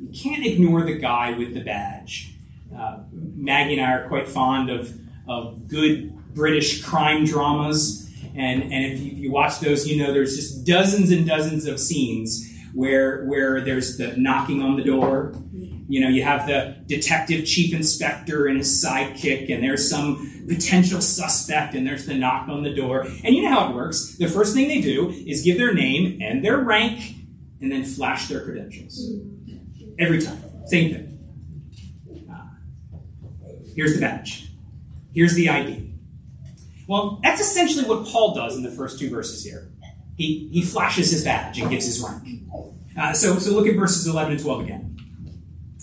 You 0.00 0.08
can't 0.08 0.46
ignore 0.46 0.82
the 0.82 0.96
guy 0.96 1.36
with 1.36 1.54
the 1.54 1.60
badge. 1.60 2.34
Uh, 2.76 3.00
Maggie 3.12 3.78
and 3.78 3.82
I 3.82 3.92
are 3.92 4.08
quite 4.08 4.28
fond 4.28 4.70
of 4.70 4.96
of 5.28 5.68
good 5.68 6.12
British 6.34 6.82
crime 6.82 7.24
dramas. 7.24 8.07
And, 8.36 8.62
and 8.62 8.84
if 8.84 9.00
you, 9.00 9.12
you 9.12 9.32
watch 9.32 9.60
those, 9.60 9.86
you 9.86 10.02
know 10.02 10.12
there's 10.12 10.36
just 10.36 10.66
dozens 10.66 11.10
and 11.10 11.26
dozens 11.26 11.66
of 11.66 11.80
scenes 11.80 12.48
where, 12.74 13.24
where 13.24 13.60
there's 13.60 13.96
the 13.96 14.16
knocking 14.16 14.62
on 14.62 14.76
the 14.76 14.84
door. 14.84 15.34
You 15.52 16.00
know, 16.00 16.08
you 16.08 16.22
have 16.22 16.46
the 16.46 16.76
detective 16.86 17.46
chief 17.46 17.74
inspector 17.74 18.46
and 18.46 18.58
his 18.58 18.84
sidekick, 18.84 19.52
and 19.52 19.64
there's 19.64 19.88
some 19.88 20.44
potential 20.48 21.00
suspect, 21.00 21.74
and 21.74 21.86
there's 21.86 22.06
the 22.06 22.14
knock 22.14 22.48
on 22.48 22.62
the 22.62 22.74
door. 22.74 23.00
And 23.24 23.34
you 23.34 23.42
know 23.42 23.50
how 23.50 23.70
it 23.70 23.74
works. 23.74 24.16
The 24.16 24.28
first 24.28 24.54
thing 24.54 24.68
they 24.68 24.80
do 24.80 25.10
is 25.10 25.42
give 25.42 25.56
their 25.56 25.72
name 25.72 26.20
and 26.20 26.44
their 26.44 26.58
rank, 26.58 27.14
and 27.60 27.72
then 27.72 27.84
flash 27.84 28.28
their 28.28 28.44
credentials. 28.44 29.10
Every 29.98 30.20
time. 30.20 30.42
Same 30.66 30.92
thing. 30.92 32.28
Uh, 32.30 32.44
here's 33.74 33.94
the 33.94 34.00
badge. 34.00 34.50
Here's 35.14 35.34
the 35.34 35.48
ID. 35.48 35.87
Well, 36.88 37.20
that's 37.22 37.40
essentially 37.40 37.84
what 37.84 38.06
Paul 38.06 38.34
does 38.34 38.56
in 38.56 38.62
the 38.62 38.70
first 38.70 38.98
two 38.98 39.10
verses 39.10 39.44
here. 39.44 39.70
He, 40.16 40.48
he 40.50 40.62
flashes 40.62 41.10
his 41.10 41.22
badge 41.22 41.60
and 41.60 41.70
gives 41.70 41.84
his 41.84 42.02
rank. 42.02 42.42
Uh, 42.98 43.12
so, 43.12 43.38
so 43.38 43.52
look 43.52 43.68
at 43.68 43.76
verses 43.76 44.06
11 44.06 44.32
and 44.32 44.42
12 44.42 44.62
again. 44.62 44.96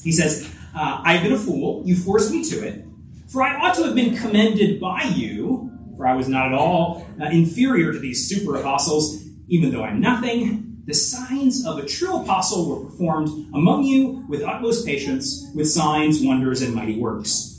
He 0.03 0.11
says, 0.11 0.51
uh, 0.75 1.01
I've 1.03 1.21
been 1.21 1.31
a 1.31 1.37
fool. 1.37 1.83
You 1.85 1.95
forced 1.95 2.31
me 2.31 2.43
to 2.45 2.67
it. 2.67 2.83
For 3.27 3.43
I 3.43 3.55
ought 3.55 3.75
to 3.75 3.83
have 3.83 3.95
been 3.95 4.17
commended 4.17 4.81
by 4.81 5.03
you, 5.03 5.71
for 5.95 6.07
I 6.07 6.15
was 6.15 6.27
not 6.27 6.47
at 6.47 6.53
all 6.53 7.07
uh, 7.21 7.25
inferior 7.25 7.93
to 7.93 7.99
these 7.99 8.27
super 8.27 8.55
apostles, 8.55 9.23
even 9.47 9.71
though 9.71 9.83
I'm 9.83 10.01
nothing. 10.01 10.81
The 10.85 10.93
signs 10.95 11.65
of 11.65 11.77
a 11.77 11.85
true 11.85 12.21
apostle 12.21 12.67
were 12.67 12.89
performed 12.89 13.29
among 13.53 13.83
you 13.83 14.25
with 14.27 14.41
utmost 14.41 14.85
patience, 14.85 15.51
with 15.53 15.69
signs, 15.69 16.21
wonders, 16.21 16.61
and 16.63 16.73
mighty 16.73 16.99
works. 16.99 17.54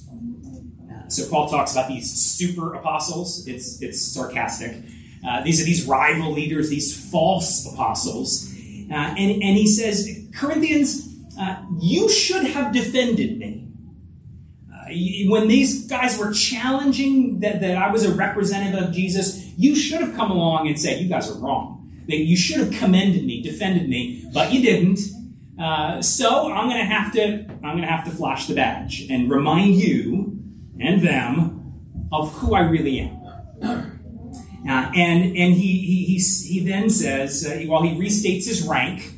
So 1.08 1.28
Paul 1.28 1.48
talks 1.48 1.72
about 1.72 1.88
these 1.88 2.10
super 2.10 2.74
apostles. 2.74 3.46
It's 3.46 3.80
it's 3.82 4.00
sarcastic. 4.00 4.76
Uh, 5.26 5.42
these 5.42 5.60
are 5.60 5.64
these 5.64 5.86
rival 5.86 6.32
leaders, 6.32 6.70
these 6.70 7.10
false 7.10 7.66
apostles, 7.72 8.52
uh, 8.90 8.94
and 8.94 9.42
and 9.42 9.56
he 9.56 9.66
says, 9.66 10.08
Corinthians, 10.34 11.08
uh, 11.40 11.62
you 11.80 12.08
should 12.08 12.44
have 12.44 12.72
defended 12.72 13.38
me. 13.38 13.68
Uh, 14.72 15.30
when 15.30 15.48
these 15.48 15.86
guys 15.86 16.18
were 16.18 16.32
challenging 16.32 17.40
that, 17.40 17.60
that 17.60 17.76
I 17.76 17.90
was 17.90 18.04
a 18.04 18.14
representative 18.14 18.88
of 18.88 18.94
Jesus, 18.94 19.44
you 19.56 19.74
should 19.74 20.00
have 20.00 20.14
come 20.14 20.30
along 20.30 20.68
and 20.68 20.78
said, 20.78 21.00
You 21.00 21.08
guys 21.08 21.30
are 21.30 21.38
wrong. 21.38 21.74
That 22.08 22.18
you 22.18 22.36
should 22.36 22.58
have 22.58 22.70
commended 22.72 23.24
me, 23.24 23.42
defended 23.42 23.88
me, 23.88 24.28
but 24.32 24.52
you 24.52 24.62
didn't. 24.62 25.00
Uh, 25.60 26.00
so 26.02 26.52
I'm 26.52 26.68
to 26.68 26.84
have 26.84 27.12
to 27.14 27.46
I'm 27.64 27.80
to 27.80 27.86
have 27.86 28.04
to 28.04 28.10
flash 28.10 28.46
the 28.46 28.54
badge 28.54 29.06
and 29.10 29.30
remind 29.30 29.76
you 29.76 30.35
and 30.80 31.02
them 31.02 32.08
of 32.12 32.32
who 32.34 32.54
I 32.54 32.60
really 32.60 33.00
am. 33.00 33.92
Uh, 34.68 34.90
and 34.96 35.36
and 35.36 35.54
he, 35.54 35.78
he, 35.78 36.04
he, 36.06 36.18
he 36.18 36.66
then 36.66 36.90
says, 36.90 37.46
uh, 37.46 37.56
while 37.66 37.82
he 37.82 37.90
restates 37.90 38.48
his 38.48 38.66
rank, 38.66 39.12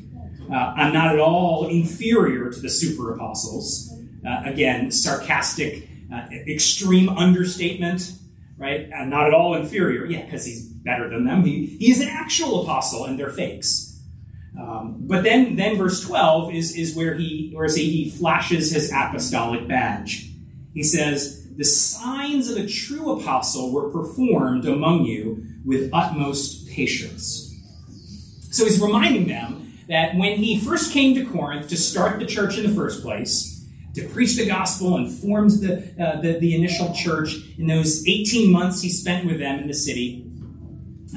uh, 0.52 0.54
I'm 0.54 0.92
not 0.92 1.14
at 1.14 1.18
all 1.18 1.68
inferior 1.68 2.50
to 2.50 2.60
the 2.60 2.68
super 2.68 3.14
apostles. 3.14 3.90
Uh, 4.26 4.42
again, 4.44 4.90
sarcastic, 4.90 5.88
uh, 6.12 6.26
extreme 6.46 7.08
understatement, 7.08 8.12
right? 8.58 8.90
I'm 8.94 9.08
not 9.08 9.26
at 9.26 9.32
all 9.32 9.54
inferior. 9.54 10.04
Yeah, 10.04 10.26
because 10.26 10.44
he's 10.44 10.66
better 10.66 11.08
than 11.08 11.24
them. 11.24 11.44
He, 11.44 11.78
he's 11.78 12.00
an 12.00 12.08
actual 12.08 12.62
apostle, 12.64 13.06
and 13.06 13.18
they're 13.18 13.30
fakes. 13.30 14.00
Um, 14.60 14.96
but 15.06 15.22
then, 15.22 15.56
then 15.56 15.76
verse 15.76 16.04
12 16.04 16.52
is, 16.54 16.76
is 16.76 16.96
where 16.96 17.14
he, 17.14 17.52
where 17.54 17.68
he, 17.68 17.90
he 17.90 18.10
flashes 18.10 18.72
his 18.72 18.90
apostolic 18.92 19.68
badge. 19.68 20.30
He 20.74 20.82
says, 20.82 21.47
The 21.58 21.64
signs 21.64 22.48
of 22.48 22.56
a 22.56 22.68
true 22.68 23.18
apostle 23.18 23.72
were 23.72 23.90
performed 23.90 24.64
among 24.64 25.06
you 25.06 25.44
with 25.64 25.90
utmost 25.92 26.68
patience. 26.68 27.52
So 28.52 28.64
he's 28.64 28.80
reminding 28.80 29.26
them 29.26 29.76
that 29.88 30.14
when 30.14 30.38
he 30.38 30.60
first 30.60 30.92
came 30.92 31.16
to 31.16 31.24
Corinth 31.24 31.68
to 31.70 31.76
start 31.76 32.20
the 32.20 32.26
church 32.26 32.58
in 32.58 32.64
the 32.64 32.72
first 32.76 33.02
place, 33.02 33.66
to 33.94 34.08
preach 34.08 34.36
the 34.36 34.46
gospel 34.46 34.98
and 34.98 35.10
formed 35.10 35.50
the, 35.50 35.78
uh, 36.00 36.20
the, 36.20 36.38
the, 36.38 36.54
initial 36.54 36.94
church 36.94 37.34
in 37.58 37.66
those 37.66 38.06
18 38.06 38.52
months 38.52 38.80
he 38.80 38.88
spent 38.88 39.26
with 39.26 39.40
them 39.40 39.58
in 39.58 39.66
the 39.66 39.74
city. 39.74 40.30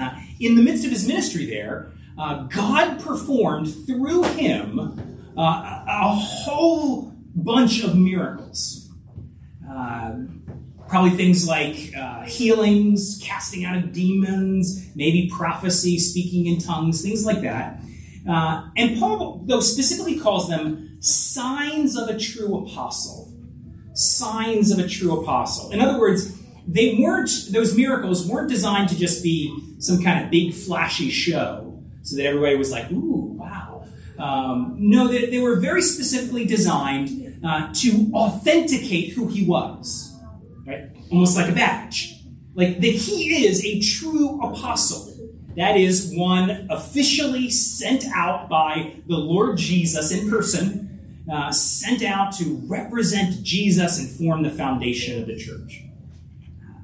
Uh, 0.02 0.20
in 0.40 0.56
the 0.56 0.64
midst 0.64 0.86
of 0.86 0.90
his 0.90 1.08
ministry 1.08 1.46
there, 1.46 1.92
uh, 2.18 2.46
God 2.46 3.00
performed 3.00 3.72
through 3.86 4.24
him 4.24 5.30
uh, 5.38 5.84
a 5.88 6.16
whole 6.16 7.14
bunch 7.36 7.84
of 7.84 7.96
miracles. 7.96 8.81
Uh, 9.72 10.14
probably 10.88 11.12
things 11.12 11.48
like 11.48 11.96
uh, 11.96 12.24
healings, 12.24 13.18
casting 13.24 13.64
out 13.64 13.78
of 13.78 13.94
demons, 13.94 14.92
maybe 14.94 15.32
prophecy, 15.34 15.98
speaking 15.98 16.48
in 16.48 16.60
tongues, 16.60 17.02
things 17.02 17.26
like 17.26 17.42
that. 17.42 17.82
Uh, 18.30 18.68
and 18.76 19.00
Paul, 19.00 19.42
though, 19.46 19.62
specifically 19.62 20.20
calls 20.20 20.50
them 20.50 20.98
signs 21.00 21.98
of 21.98 22.10
a 22.10 22.20
true 22.20 22.58
apostle. 22.58 23.34
Signs 23.94 24.70
of 24.72 24.80
a 24.80 24.88
true 24.88 25.22
apostle. 25.22 25.72
In 25.72 25.80
other 25.80 25.98
words, 25.98 26.38
they 26.68 26.98
weren't, 27.00 27.30
those 27.52 27.76
miracles 27.76 28.28
weren't 28.28 28.50
designed 28.50 28.90
to 28.90 28.98
just 28.98 29.24
be 29.24 29.58
some 29.80 30.04
kind 30.04 30.24
of 30.24 30.30
big 30.30 30.54
flashy 30.54 31.10
show 31.10 31.82
so 32.04 32.18
that 32.18 32.26
everybody 32.26 32.56
was 32.56 32.72
like, 32.72 32.92
ooh, 32.92 33.38
wow. 33.38 33.86
Um, 34.20 34.76
no, 34.78 35.08
they, 35.08 35.28
they, 35.28 35.40
were 35.40 35.56
very 35.60 35.82
specifically 35.82 36.46
designed 36.46 37.31
uh, 37.44 37.74
to 37.74 38.12
authenticate 38.14 39.14
who 39.14 39.28
he 39.28 39.46
was, 39.46 40.16
right? 40.66 40.90
Almost 41.12 41.38
like 41.38 41.50
a 41.50 41.54
badge. 41.54 42.16
Like 42.54 42.80
that 42.82 42.88
he 42.88 43.46
is 43.46 43.66
a 43.66 43.80
true 43.80 44.42
apostle. 44.42 45.08
That 45.58 45.76
is 45.76 46.14
one 46.16 46.68
officially 46.70 47.50
sent 47.50 48.06
out 48.14 48.48
by 48.48 48.96
the 49.08 49.18
Lord 49.18 49.58
Jesus 49.58 50.12
in 50.12 50.30
person, 50.30 51.24
uh, 51.32 51.52
sent 51.52 52.04
out 52.04 52.34
to 52.38 52.62
represent 52.68 53.44
Jesus 53.44 54.00
and 54.00 54.10
form 54.10 54.44
the 54.44 54.50
foundation 54.50 55.22
of 55.22 55.28
the 55.28 55.38
church. 55.38 55.84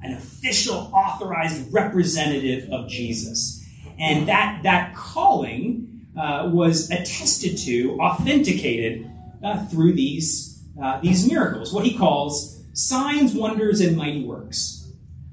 An 0.02 0.12
official, 0.14 0.90
authorized 0.92 1.72
representative 1.72 2.70
of 2.70 2.88
Jesus. 2.88 3.64
And 3.98 4.28
that, 4.28 4.62
that 4.62 4.94
calling 4.94 6.06
uh, 6.16 6.50
was 6.52 6.90
attested 6.90 7.58
to, 7.58 7.98
authenticated 8.00 9.10
uh, 9.42 9.64
through 9.66 9.94
these, 9.94 10.47
uh, 10.82 11.00
these 11.00 11.30
miracles, 11.30 11.72
what 11.72 11.84
he 11.84 11.96
calls 11.96 12.62
signs, 12.72 13.34
wonders, 13.34 13.80
and 13.80 13.96
mighty 13.96 14.24
works. 14.24 14.78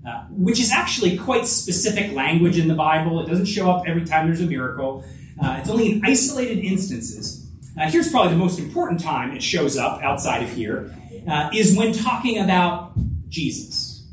Uh, 0.06 0.24
which 0.30 0.60
is 0.60 0.72
actually 0.72 1.18
quite 1.18 1.48
specific 1.48 2.14
language 2.14 2.60
in 2.60 2.68
the 2.68 2.76
Bible. 2.76 3.20
It 3.22 3.28
doesn't 3.28 3.48
show 3.48 3.72
up 3.72 3.88
every 3.88 4.06
time 4.06 4.28
there's 4.28 4.40
a 4.40 4.46
miracle. 4.46 5.04
Uh, 5.42 5.58
it's 5.60 5.68
only 5.68 5.94
in 5.94 6.06
isolated 6.06 6.60
instances. 6.60 7.50
Uh, 7.76 7.90
here's 7.90 8.12
probably 8.12 8.34
the 8.34 8.38
most 8.38 8.60
important 8.60 9.00
time 9.00 9.36
it 9.36 9.42
shows 9.42 9.78
up 9.78 10.04
outside 10.04 10.44
of 10.44 10.52
here 10.52 10.96
uh, 11.28 11.50
is 11.52 11.76
when 11.76 11.92
talking 11.92 12.38
about 12.38 12.92
Jesus. 13.30 14.08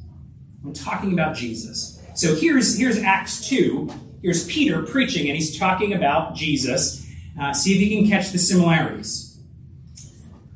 When 0.63 0.73
talking 0.73 1.13
about 1.13 1.37
Jesus. 1.37 2.03
So 2.15 2.35
here's 2.37 2.79
here's 2.79 2.97
Acts 2.97 3.47
two. 3.47 3.91
Here's 4.23 4.47
Peter 4.47 4.81
preaching, 4.85 5.29
and 5.29 5.37
he's 5.37 5.59
talking 5.59 5.93
about 5.93 6.35
Jesus. 6.35 7.07
See 7.53 7.75
if 7.75 7.81
you 7.83 7.99
can 7.99 8.09
catch 8.09 8.33
the 8.33 8.39
similarities. 8.39 9.32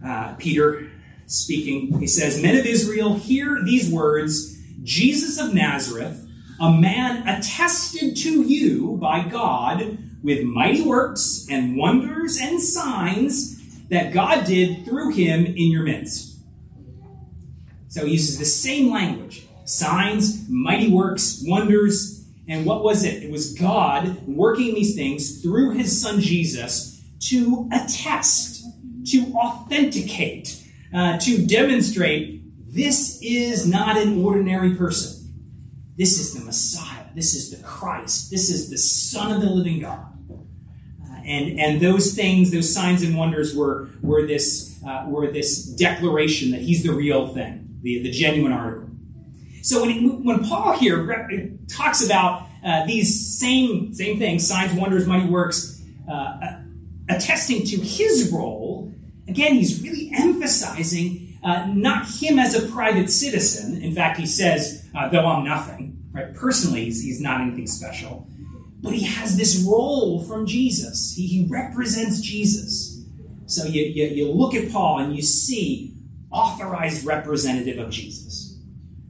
Uh, 0.07 0.35
Peter 0.39 0.89
speaking, 1.27 1.99
he 1.99 2.07
says, 2.07 2.41
"Men 2.41 2.57
of 2.57 2.65
Israel, 2.65 3.15
hear 3.17 3.63
these 3.65 3.91
words." 3.91 4.57
Jesus 4.83 5.39
of 5.39 5.53
Nazareth, 5.53 6.25
a 6.61 6.71
man 6.71 7.27
attested 7.27 8.17
to 8.19 8.43
you 8.43 8.97
by 9.01 9.29
God 9.29 9.99
with 10.23 10.45
mighty 10.45 10.83
works 10.83 11.47
and 11.51 11.77
wonders 11.77 12.39
and 12.39 12.61
signs 12.61 13.57
that 13.89 14.13
God 14.13 14.47
did 14.47 14.85
through 14.85 15.13
him 15.13 15.47
in 15.47 15.71
your 15.71 15.83
midst. 15.83 16.37
So 17.89 18.07
he 18.07 18.13
uses 18.13 18.39
the 18.39 18.45
same 18.45 18.91
language 18.91 19.47
signs, 19.65 20.49
mighty 20.49 20.89
works, 20.89 21.43
wonders. 21.45 22.25
And 22.49 22.65
what 22.65 22.85
was 22.85 23.03
it? 23.03 23.25
It 23.25 23.31
was 23.33 23.53
God 23.53 24.27
working 24.27 24.75
these 24.75 24.95
things 24.95 25.43
through 25.43 25.73
his 25.73 26.01
son 26.01 26.21
Jesus 26.21 27.03
to 27.29 27.69
attest, 27.73 28.65
to 29.07 29.33
authenticate, 29.35 30.63
uh, 30.95 31.19
to 31.19 31.47
demonstrate 31.47 32.43
this 32.67 33.21
is 33.23 33.67
not 33.67 33.97
an 33.97 34.25
ordinary 34.25 34.75
person. 34.75 35.33
This 35.97 36.19
is 36.19 36.35
the 36.35 36.45
Messiah. 36.45 37.05
This 37.15 37.35
is 37.35 37.51
the 37.51 37.63
Christ. 37.65 38.31
This 38.31 38.51
is 38.51 38.69
the 38.69 38.77
Son 38.77 39.33
of 39.33 39.41
the 39.41 39.49
living 39.49 39.81
God. 39.81 40.13
Uh, 40.31 41.15
and, 41.25 41.59
and 41.59 41.81
those 41.81 42.15
things, 42.15 42.51
those 42.51 42.73
signs 42.73 43.03
and 43.03 43.17
wonders 43.17 43.57
were, 43.57 43.89
were, 44.03 44.27
this, 44.27 44.79
uh, 44.87 45.07
were 45.09 45.31
this 45.31 45.65
declaration 45.65 46.51
that 46.51 46.61
he's 46.61 46.83
the 46.83 46.93
real 46.93 47.29
thing, 47.29 47.79
the, 47.81 48.03
the 48.03 48.11
genuine 48.11 48.53
article. 48.53 48.91
So 49.63 49.81
when, 49.81 50.23
when 50.23 50.45
Paul 50.45 50.79
here 50.79 51.59
talks 51.69 52.05
about 52.05 52.47
uh, 52.63 52.85
these 52.85 53.39
same, 53.39 53.95
same 53.95 54.19
things, 54.19 54.47
signs, 54.47 54.73
wonders, 54.79 55.07
mighty 55.07 55.29
works, 55.29 55.83
uh, 56.11 56.61
attesting 57.09 57.65
to 57.65 57.77
his 57.77 58.31
role, 58.31 58.93
again, 59.29 59.55
he's 59.55 59.83
really 59.83 60.11
emphasizing 60.15 61.39
uh, 61.43 61.67
not 61.67 62.07
him 62.09 62.39
as 62.39 62.55
a 62.55 62.69
private 62.69 63.11
citizen. 63.11 63.81
In 63.83 63.95
fact, 63.95 64.19
he 64.19 64.27
says, 64.27 64.89
uh, 64.95 65.09
though 65.09 65.27
I'm 65.27 65.45
nothing, 65.45 66.05
right? 66.13 66.35
Personally, 66.35 66.85
he's, 66.85 67.03
he's, 67.03 67.21
not 67.21 67.41
anything 67.41 67.67
special. 67.67 68.27
But 68.83 68.95
he 68.95 69.05
has 69.05 69.37
this 69.37 69.65
role 69.67 70.25
from 70.25 70.47
Jesus. 70.47 71.15
He, 71.15 71.27
he 71.27 71.47
represents 71.49 72.21
Jesus. 72.21 73.05
So 73.47 73.65
you, 73.65 73.83
you, 73.83 74.07
you 74.07 74.33
look 74.33 74.55
at 74.55 74.73
Paul 74.73 74.99
and 74.99 75.15
you 75.15 75.23
see 75.23 75.95
authorized 76.31 77.05
representative 77.05 77.79
of 77.79 77.91
Jesus, 77.91 78.59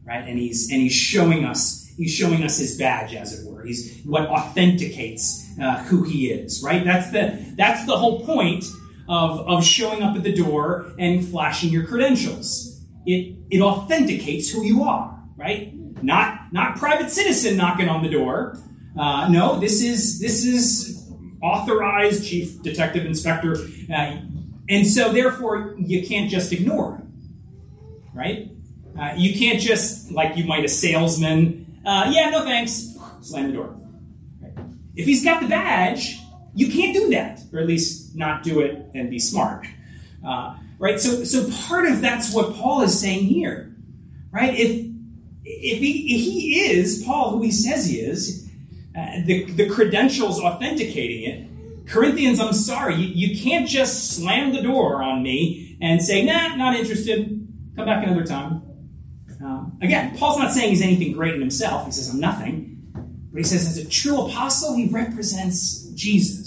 right? 0.04 0.26
And 0.26 0.38
he's 0.38 0.70
and 0.70 0.80
he's 0.80 0.92
showing 0.92 1.44
us 1.44 1.90
he's 1.96 2.12
showing 2.12 2.42
us 2.42 2.58
his 2.58 2.76
badge, 2.78 3.14
as 3.14 3.38
it 3.38 3.50
were. 3.50 3.64
He's 3.64 4.02
what 4.04 4.28
authenticates 4.28 5.46
uh, 5.60 5.82
who 5.84 6.02
he 6.02 6.30
is, 6.30 6.62
right? 6.62 6.84
That's 6.84 7.10
the 7.10 7.54
that's 7.56 7.86
the 7.86 7.96
whole 7.96 8.24
point 8.24 8.64
of, 9.08 9.40
of 9.48 9.64
showing 9.64 10.02
up 10.02 10.16
at 10.16 10.22
the 10.22 10.32
door 10.32 10.92
and 10.98 11.26
flashing 11.26 11.70
your 11.70 11.86
credentials. 11.86 12.84
It, 13.06 13.36
it 13.50 13.60
authenticates 13.60 14.50
who 14.50 14.64
you 14.64 14.82
are, 14.82 15.22
right? 15.36 15.72
Not, 16.02 16.52
not 16.52 16.76
private 16.76 17.10
citizen 17.10 17.56
knocking 17.56 17.88
on 17.88 18.02
the 18.02 18.10
door. 18.10 18.58
Uh, 18.98 19.28
no, 19.28 19.58
this 19.60 19.82
is, 19.82 20.20
this 20.20 20.44
is 20.44 21.10
authorized 21.42 22.26
chief 22.26 22.62
detective 22.62 23.06
inspector. 23.06 23.56
Uh, 23.92 24.16
and 24.68 24.86
so 24.86 25.12
therefore 25.12 25.76
you 25.78 26.06
can't 26.06 26.30
just 26.30 26.52
ignore 26.52 26.96
him, 26.96 27.12
right? 28.14 28.50
Uh, 28.98 29.12
you 29.16 29.38
can't 29.38 29.60
just, 29.60 30.10
like 30.10 30.36
you 30.36 30.44
might 30.44 30.64
a 30.64 30.68
salesman, 30.68 31.80
uh, 31.86 32.10
yeah, 32.12 32.30
no 32.30 32.42
thanks, 32.42 32.96
slam 33.20 33.48
the 33.48 33.52
door. 33.52 33.76
If 34.96 35.04
he's 35.04 35.22
got 35.22 35.42
the 35.42 35.48
badge, 35.48 36.18
you 36.56 36.72
can't 36.72 36.94
do 36.94 37.10
that, 37.10 37.40
or 37.52 37.60
at 37.60 37.66
least 37.66 38.16
not 38.16 38.42
do 38.42 38.60
it 38.60 38.86
and 38.94 39.10
be 39.10 39.18
smart. 39.18 39.66
Uh, 40.26 40.56
right? 40.78 40.98
So, 40.98 41.22
so 41.22 41.48
part 41.68 41.86
of 41.86 42.00
that's 42.00 42.34
what 42.34 42.54
Paul 42.56 42.82
is 42.82 42.98
saying 42.98 43.24
here, 43.26 43.76
right? 44.32 44.54
If 44.58 44.86
if 45.44 45.78
he, 45.78 46.14
if 46.16 46.20
he 46.22 46.60
is 46.60 47.04
Paul, 47.04 47.30
who 47.30 47.42
he 47.42 47.52
says 47.52 47.86
he 47.86 48.00
is, 48.00 48.50
uh, 48.98 49.20
the, 49.24 49.44
the 49.44 49.68
credentials 49.68 50.40
authenticating 50.40 51.22
it, 51.22 51.86
Corinthians, 51.86 52.40
I'm 52.40 52.52
sorry, 52.52 52.96
you, 52.96 53.28
you 53.28 53.40
can't 53.40 53.68
just 53.68 54.16
slam 54.16 54.52
the 54.52 54.60
door 54.60 55.02
on 55.02 55.22
me 55.22 55.78
and 55.80 56.02
say, 56.02 56.24
nah, 56.24 56.56
not 56.56 56.74
interested, 56.74 57.46
come 57.76 57.86
back 57.86 58.04
another 58.04 58.24
time. 58.24 58.62
Um, 59.40 59.78
again, 59.80 60.16
Paul's 60.16 60.38
not 60.38 60.52
saying 60.52 60.70
he's 60.70 60.82
anything 60.82 61.12
great 61.12 61.34
in 61.34 61.40
himself. 61.40 61.86
He 61.86 61.92
says, 61.92 62.08
I'm 62.08 62.18
nothing. 62.18 62.72
But 63.32 63.38
he 63.38 63.44
says, 63.44 63.66
as 63.66 63.76
a 63.76 63.88
true 63.88 64.22
apostle, 64.22 64.74
he 64.74 64.86
represents 64.86 65.90
Jesus. 65.90 66.45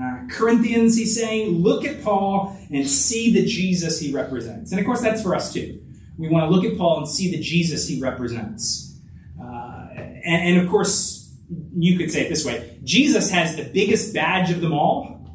Uh, 0.00 0.20
Corinthians, 0.30 0.96
he's 0.96 1.14
saying, 1.14 1.58
look 1.58 1.84
at 1.84 2.02
Paul 2.02 2.56
and 2.70 2.88
see 2.88 3.32
the 3.32 3.44
Jesus 3.44 4.00
he 4.00 4.12
represents. 4.12 4.70
And 4.70 4.80
of 4.80 4.86
course, 4.86 5.02
that's 5.02 5.22
for 5.22 5.34
us 5.34 5.52
too. 5.52 5.82
We 6.16 6.28
want 6.28 6.50
to 6.50 6.54
look 6.54 6.64
at 6.64 6.78
Paul 6.78 6.98
and 6.98 7.08
see 7.08 7.30
the 7.30 7.40
Jesus 7.40 7.86
he 7.86 8.00
represents. 8.00 8.98
Uh, 9.40 9.88
and, 9.94 10.56
and, 10.56 10.60
of 10.60 10.70
course, 10.70 11.34
you 11.76 11.98
could 11.98 12.10
say 12.10 12.26
it 12.26 12.28
this 12.28 12.44
way 12.44 12.78
Jesus 12.84 13.30
has 13.30 13.56
the 13.56 13.64
biggest 13.64 14.14
badge 14.14 14.50
of 14.50 14.60
them 14.60 14.72
all. 14.72 15.26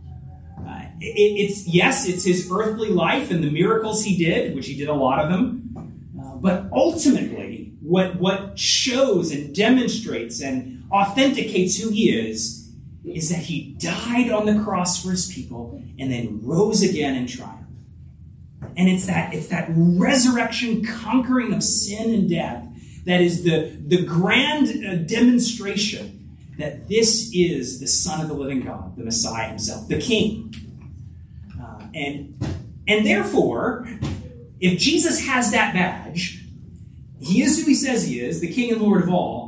Uh, 0.60 0.82
it, 1.00 1.50
it's 1.50 1.68
yes, 1.68 2.08
it's 2.08 2.24
his 2.24 2.50
earthly 2.52 2.90
life 2.90 3.30
and 3.32 3.44
the 3.44 3.52
miracles 3.52 4.04
he 4.04 4.18
did, 4.18 4.56
which 4.56 4.68
he 4.68 4.76
did 4.76 4.90
a 4.90 4.94
lot 4.94 5.20
of 5.20 5.30
them. 5.30 5.74
Uh, 6.20 6.36
but 6.38 6.70
ultimately, 6.72 7.74
what, 7.82 8.16
what 8.16 8.58
shows 8.58 9.32
and 9.32 9.54
demonstrates 9.54 10.42
and 10.42 10.84
authenticates 10.92 11.78
who 11.78 11.90
he 11.90 12.10
is 12.10 12.65
is 13.06 13.30
that 13.30 13.40
he 13.40 13.76
died 13.78 14.32
on 14.32 14.46
the 14.46 14.64
cross 14.64 15.04
for 15.04 15.12
his 15.12 15.32
people 15.32 15.82
and 16.00 16.12
then 16.12 16.40
rose 16.42 16.82
again 16.82 17.16
in 17.16 17.28
triumph. 17.28 17.62
And 18.78 18.90
it's 18.90 19.06
that, 19.06 19.34
it's 19.34 19.48
that 19.48 19.68
resurrection 19.70 20.84
conquering 20.84 21.54
of 21.54 21.64
sin 21.64 22.14
and 22.14 22.30
death 22.30 22.66
that 23.06 23.22
is 23.22 23.44
the, 23.44 23.78
the 23.86 24.04
grand 24.04 24.86
uh, 24.86 24.96
demonstration 24.96 26.38
that 26.58 26.88
this 26.88 27.32
is 27.34 27.80
the 27.80 27.88
Son 27.88 28.22
of 28.22 28.28
the 28.28 28.34
living 28.34 28.62
God, 28.62 28.96
the 28.98 29.04
Messiah 29.04 29.50
himself, 29.50 29.88
the 29.88 30.00
King. 30.00 30.54
Uh, 31.62 31.82
and, 31.94 32.38
and 32.88 33.06
therefore, 33.06 33.88
if 34.60 34.80
Jesus 34.80 35.26
has 35.28 35.52
that 35.52 35.74
badge, 35.74 36.44
he 37.20 37.42
is 37.42 37.60
who 37.60 37.68
he 37.68 37.76
says 37.76 38.08
he 38.08 38.20
is, 38.20 38.40
the 38.40 38.52
King 38.52 38.72
and 38.72 38.82
Lord 38.82 39.04
of 39.04 39.10
all, 39.10 39.45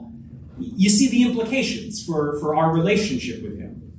you 0.59 0.89
see 0.89 1.09
the 1.09 1.23
implications 1.23 2.05
for, 2.05 2.39
for 2.39 2.55
our 2.55 2.73
relationship 2.73 3.41
with 3.43 3.59
him. 3.59 3.93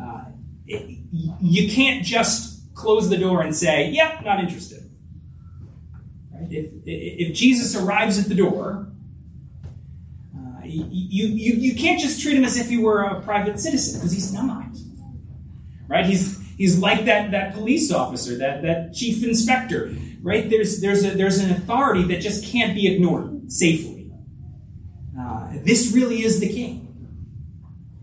Uh, 0.00 0.24
it, 0.66 0.98
you 1.40 1.70
can't 1.70 2.04
just 2.04 2.74
close 2.74 3.08
the 3.08 3.16
door 3.16 3.42
and 3.42 3.54
say, 3.54 3.90
yep, 3.90 4.24
not 4.24 4.40
interested. 4.40 4.88
Right? 6.32 6.48
If, 6.50 6.72
if 6.84 7.34
Jesus 7.34 7.74
arrives 7.74 8.18
at 8.18 8.28
the 8.28 8.34
door, 8.34 8.88
uh, 10.36 10.64
you, 10.64 11.26
you, 11.26 11.54
you 11.54 11.74
can't 11.74 12.00
just 12.00 12.20
treat 12.20 12.36
him 12.36 12.44
as 12.44 12.56
if 12.56 12.68
he 12.68 12.76
were 12.76 13.02
a 13.02 13.20
private 13.22 13.58
citizen, 13.58 13.98
because 13.98 14.12
he's 14.12 14.32
not. 14.32 14.66
Right? 15.88 16.06
He's, 16.06 16.38
he's 16.56 16.78
like 16.78 17.06
that, 17.06 17.30
that 17.32 17.54
police 17.54 17.90
officer, 17.90 18.36
that, 18.38 18.62
that 18.62 18.94
chief 18.94 19.24
inspector. 19.24 19.94
Right? 20.22 20.48
There's, 20.50 20.80
there's, 20.80 21.04
a, 21.04 21.10
there's 21.10 21.38
an 21.38 21.50
authority 21.50 22.02
that 22.04 22.20
just 22.20 22.44
can't 22.44 22.74
be 22.74 22.92
ignored 22.92 23.50
safely. 23.50 23.97
This 25.52 25.92
really 25.92 26.22
is 26.22 26.40
the 26.40 26.48
king. 26.48 26.84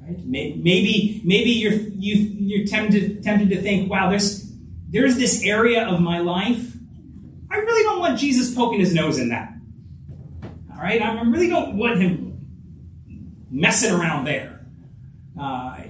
Right? 0.02 0.26
Maybe, 0.26 1.22
maybe 1.24 1.50
you're, 1.52 1.74
you, 1.74 2.16
you're 2.16 2.68
tempted, 2.68 3.24
tempted 3.24 3.50
to 3.50 3.62
think, 3.62 3.90
wow, 3.90 4.10
there's, 4.10 4.52
there's 4.90 5.18
this 5.18 5.44
area 5.44 5.88
of 5.88 6.00
my 6.00 6.20
life 6.20 6.76
I 7.56 7.60
really 7.60 7.84
don't 7.84 8.00
want 8.00 8.20
Jesus 8.20 8.54
poking 8.54 8.82
his 8.82 8.94
nose 8.94 9.18
in 9.18 9.30
that. 9.30 9.54
All 10.74 10.82
right? 10.82 11.02
I 11.02 11.22
really 11.22 11.48
don't 11.48 11.78
want 11.78 12.02
him 12.02 12.46
messing 13.50 13.94
around 13.94 14.26
there. 14.26 14.66
Uh, 15.40 15.84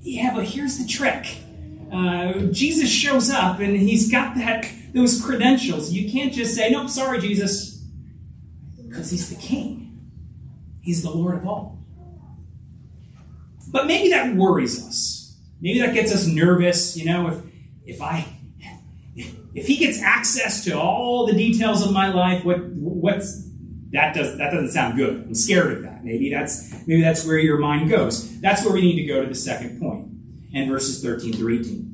yeah, 0.00 0.34
but 0.34 0.44
here's 0.44 0.76
the 0.76 0.86
trick. 0.86 1.38
Uh, 1.90 2.32
Jesus 2.50 2.90
shows 2.90 3.30
up 3.30 3.60
and 3.60 3.76
he's 3.76 4.10
got 4.10 4.36
that 4.36 4.70
those 4.92 5.22
credentials. 5.24 5.92
You 5.92 6.10
can't 6.10 6.32
just 6.32 6.54
say, 6.54 6.70
"Nope, 6.70 6.88
sorry, 6.88 7.20
Jesus," 7.20 7.82
because 8.76 9.10
he's 9.10 9.28
the 9.28 9.36
King. 9.36 9.89
He's 10.82 11.02
the 11.02 11.10
Lord 11.10 11.36
of 11.36 11.46
all. 11.46 11.78
But 13.68 13.86
maybe 13.86 14.10
that 14.10 14.34
worries 14.34 14.84
us. 14.84 15.38
Maybe 15.60 15.80
that 15.80 15.94
gets 15.94 16.12
us 16.12 16.26
nervous. 16.26 16.96
You 16.96 17.04
know, 17.06 17.28
if 17.28 17.42
if 17.86 18.02
I 18.02 18.26
if 19.54 19.66
he 19.66 19.76
gets 19.76 20.00
access 20.02 20.64
to 20.64 20.78
all 20.78 21.26
the 21.26 21.32
details 21.32 21.84
of 21.84 21.92
my 21.92 22.12
life, 22.12 22.44
what 22.44 22.60
what's 22.64 23.48
that 23.92 24.14
does 24.14 24.38
that 24.38 24.50
doesn't 24.52 24.70
sound 24.70 24.96
good. 24.96 25.24
I'm 25.26 25.34
scared 25.34 25.72
of 25.72 25.82
that. 25.82 26.04
Maybe 26.04 26.30
that's 26.30 26.72
maybe 26.86 27.02
that's 27.02 27.26
where 27.26 27.38
your 27.38 27.58
mind 27.58 27.90
goes. 27.90 28.40
That's 28.40 28.64
where 28.64 28.72
we 28.72 28.80
need 28.80 28.96
to 28.96 29.04
go 29.04 29.22
to 29.22 29.28
the 29.28 29.34
second 29.34 29.80
point, 29.80 30.08
and 30.54 30.70
verses 30.70 31.02
13 31.02 31.34
through 31.34 31.58
18. 31.60 31.90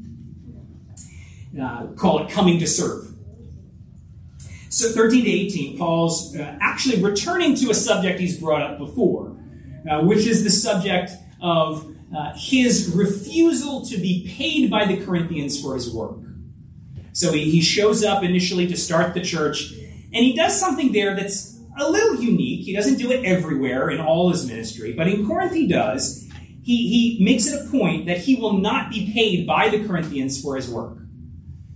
Uh, 1.61 1.87
call 1.97 2.23
it 2.23 2.31
coming 2.31 2.59
to 2.61 2.67
serve. 2.67 3.06
So 4.77 4.91
13 4.91 5.25
to 5.25 5.31
18, 5.31 5.79
Paul's 5.79 6.37
uh, 6.37 6.59
actually 6.61 7.03
returning 7.03 7.55
to 7.55 7.71
a 7.71 7.75
subject 7.75 8.21
he's 8.21 8.39
brought 8.39 8.61
up 8.61 8.77
before, 8.77 9.35
uh, 9.91 10.03
which 10.03 10.27
is 10.27 10.45
the 10.45 10.51
subject 10.51 11.13
of 11.41 11.97
uh, 12.15 12.35
his 12.37 12.93
refusal 12.95 13.87
to 13.87 13.97
be 13.97 14.31
paid 14.37 14.71
by 14.71 14.85
the 14.85 15.03
Corinthians 15.03 15.59
for 15.59 15.77
his 15.77 15.91
work. 15.91 16.19
So 17.13 17.33
he, 17.33 17.51
he 17.51 17.63
shows 17.63 18.05
up 18.05 18.23
initially 18.23 18.67
to 18.67 18.77
start 18.77 19.15
the 19.15 19.23
church, 19.23 19.73
and 20.13 20.23
he 20.23 20.37
does 20.37 20.61
something 20.61 20.93
there 20.93 21.17
that's 21.17 21.59
a 21.81 21.91
little 21.91 22.23
unique. 22.23 22.67
He 22.67 22.75
doesn't 22.75 22.99
do 22.99 23.11
it 23.11 23.25
everywhere 23.25 23.89
in 23.89 23.99
all 23.99 24.29
his 24.29 24.47
ministry, 24.47 24.93
but 24.93 25.09
in 25.09 25.27
Corinth 25.27 25.55
he 25.55 25.67
does. 25.67 26.29
He, 26.63 27.17
he 27.17 27.25
makes 27.25 27.47
it 27.47 27.67
a 27.67 27.71
point 27.71 28.05
that 28.09 28.19
he 28.19 28.37
will 28.37 28.59
not 28.59 28.91
be 28.91 29.11
paid 29.15 29.47
by 29.47 29.71
the 29.71 29.87
Corinthians 29.87 30.39
for 30.39 30.55
his 30.55 30.69
work. 30.69 30.99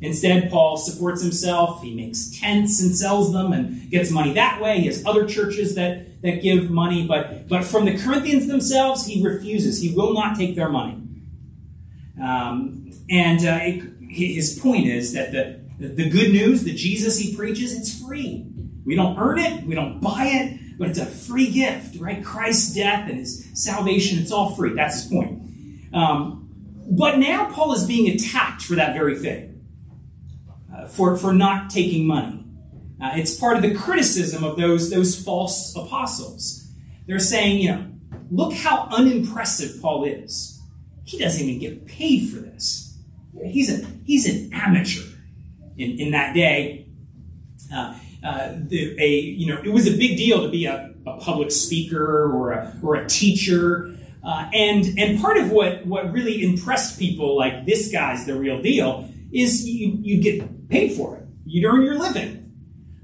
Instead, 0.01 0.51
Paul 0.51 0.77
supports 0.77 1.23
himself. 1.23 1.83
He 1.83 1.95
makes 1.95 2.31
tents 2.39 2.81
and 2.83 2.97
sells 2.97 3.33
them 3.33 3.53
and 3.53 3.91
gets 3.91 4.11
money 4.11 4.33
that 4.33 4.61
way. 4.61 4.81
He 4.81 4.87
has 4.87 5.05
other 5.05 5.27
churches 5.27 5.75
that, 5.75 6.23
that 6.23 6.43
give 6.43 6.71
money, 6.71 7.07
but, 7.07 7.49
but 7.49 7.65
from 7.65 7.85
the 7.85 7.99
Corinthians 7.99 8.47
themselves, 8.47 9.07
he 9.07 9.23
refuses. 9.23 9.83
He 9.83 9.95
will 9.95 10.15
not 10.15 10.37
take 10.37 10.57
their 10.57 10.71
money. 10.71 11.03
Um, 12.23 12.91
and 13.11 13.41
uh, 13.41 13.59
it, 13.63 13.83
his 14.11 14.59
point 14.59 14.87
is 14.87 15.13
that 15.13 15.33
the, 15.33 15.61
the 15.79 16.09
good 16.09 16.31
news, 16.31 16.65
the 16.65 16.75
Jesus 16.75 17.19
he 17.19 17.35
preaches, 17.35 17.77
it's 17.77 18.03
free. 18.03 18.47
We 18.85 18.97
don't 18.97 19.19
earn 19.19 19.39
it, 19.39 19.65
we 19.65 19.75
don't 19.75 20.01
buy 20.01 20.27
it, 20.27 20.79
but 20.79 20.89
it's 20.89 20.99
a 20.99 21.07
free 21.07 21.51
gift, 21.51 22.01
right? 22.01 22.25
Christ's 22.25 22.75
death 22.75 23.09
and 23.09 23.19
his 23.19 23.47
salvation, 23.55 24.19
it's 24.19 24.33
all 24.33 24.55
free. 24.55 24.75
That's 24.75 25.03
his 25.03 25.13
point. 25.13 25.43
Um, 25.93 26.49
but 26.91 27.19
now 27.19 27.51
Paul 27.51 27.73
is 27.73 27.87
being 27.87 28.09
attacked 28.09 28.63
for 28.63 28.75
that 28.75 28.95
very 28.95 29.17
thing, 29.17 29.50
for, 30.89 31.17
for 31.17 31.33
not 31.33 31.71
taking 31.71 32.07
money. 32.07 32.45
Uh, 33.03 33.13
it's 33.15 33.39
part 33.39 33.57
of 33.57 33.63
the 33.63 33.75
criticism 33.75 34.45
of 34.45 34.57
those, 34.57 34.91
those 34.91 35.23
false 35.23 35.75
apostles. 35.75 36.69
They're 37.07 37.19
saying, 37.19 37.61
you 37.61 37.71
know, 37.71 37.87
look 38.31 38.53
how 38.53 38.89
unimpressive 38.91 39.81
Paul 39.81 40.05
is. 40.05 40.61
He 41.05 41.19
doesn't 41.19 41.45
even 41.45 41.59
get 41.59 41.87
paid 41.87 42.31
for 42.31 42.41
this. 42.41 42.99
He's 43.45 43.71
a 43.71 43.87
he's 44.05 44.29
an 44.29 44.53
amateur 44.53 45.03
in, 45.77 45.99
in 45.99 46.11
that 46.13 46.35
day. 46.35 46.87
Uh, 47.73 47.97
uh, 48.23 48.53
the, 48.69 48.97
a 49.01 49.09
you 49.09 49.47
know 49.47 49.61
it 49.63 49.71
was 49.71 49.87
a 49.87 49.97
big 49.97 50.17
deal 50.17 50.43
to 50.43 50.49
be 50.49 50.67
a, 50.67 50.93
a 51.07 51.17
public 51.19 51.51
speaker 51.51 52.31
or 52.33 52.53
a 52.53 52.77
or 52.83 52.97
a 52.97 53.09
teacher. 53.09 53.97
Uh, 54.23 54.51
and 54.53 54.99
and 54.99 55.21
part 55.21 55.39
of 55.39 55.51
what 55.51 55.87
what 55.87 56.13
really 56.13 56.45
impressed 56.45 56.99
people 56.99 57.37
like 57.37 57.65
this 57.65 57.91
guy's 57.91 58.27
the 58.27 58.35
real 58.35 58.61
deal 58.61 59.09
is 59.33 59.67
you 59.67 59.99
you 60.03 60.23
get 60.23 60.43
paid 60.71 60.97
for 60.97 61.17
it. 61.17 61.27
You'd 61.45 61.67
earn 61.67 61.83
your 61.83 61.99
living 61.99 62.53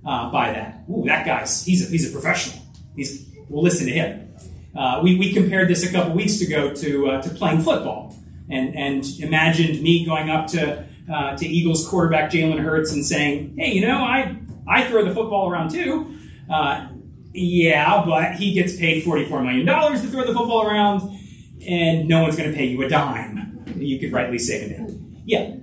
uh, 0.07 0.31
by 0.31 0.53
that. 0.53 0.85
Ooh, 0.91 1.05
that 1.07 1.27
guy's 1.27 1.65
he's 1.65 1.87
a, 1.87 1.91
he's 1.91 2.09
a 2.09 2.13
professional. 2.13 2.65
He's 2.95 3.27
we'll 3.49 3.63
listen 3.63 3.87
to 3.87 3.93
him. 3.93 4.35
Uh, 4.77 5.01
we, 5.03 5.19
we 5.19 5.33
compared 5.33 5.69
this 5.69 5.89
a 5.89 5.91
couple 5.91 6.13
weeks 6.13 6.41
ago 6.41 6.73
to 6.75 7.11
uh, 7.11 7.23
to 7.23 7.31
playing 7.31 7.63
football 7.63 8.17
and, 8.49 8.77
and 8.77 9.05
imagined 9.21 9.83
me 9.83 10.05
going 10.05 10.31
up 10.31 10.47
to, 10.49 10.85
uh, 11.13 11.37
to 11.37 11.47
Eagles 11.47 11.89
quarterback 11.89 12.31
Jalen 12.31 12.59
Hurts 12.59 12.93
and 12.93 13.05
saying, 13.05 13.57
hey, 13.57 13.73
you 13.73 13.87
know, 13.87 13.99
I, 13.99 14.37
I 14.69 14.85
throw 14.85 15.05
the 15.05 15.15
football 15.15 15.51
around 15.51 15.71
too. 15.71 16.19
Uh, 16.51 16.89
yeah, 17.33 18.03
but 18.07 18.37
he 18.37 18.55
gets 18.55 18.77
paid 18.77 19.05
$44 19.05 19.43
million 19.43 19.67
to 19.67 20.09
throw 20.09 20.25
the 20.25 20.33
football 20.33 20.67
around, 20.67 21.19
and 21.67 22.09
no 22.09 22.23
one's 22.23 22.37
going 22.37 22.51
to 22.51 22.57
pay 22.57 22.67
you 22.67 22.83
a 22.83 22.89
dime. 22.89 23.65
You 23.77 23.99
could 23.99 24.13
rightly 24.13 24.39
say 24.39 24.67
to 24.67 24.75
him. 24.75 25.17
Yeah. 25.25 25.57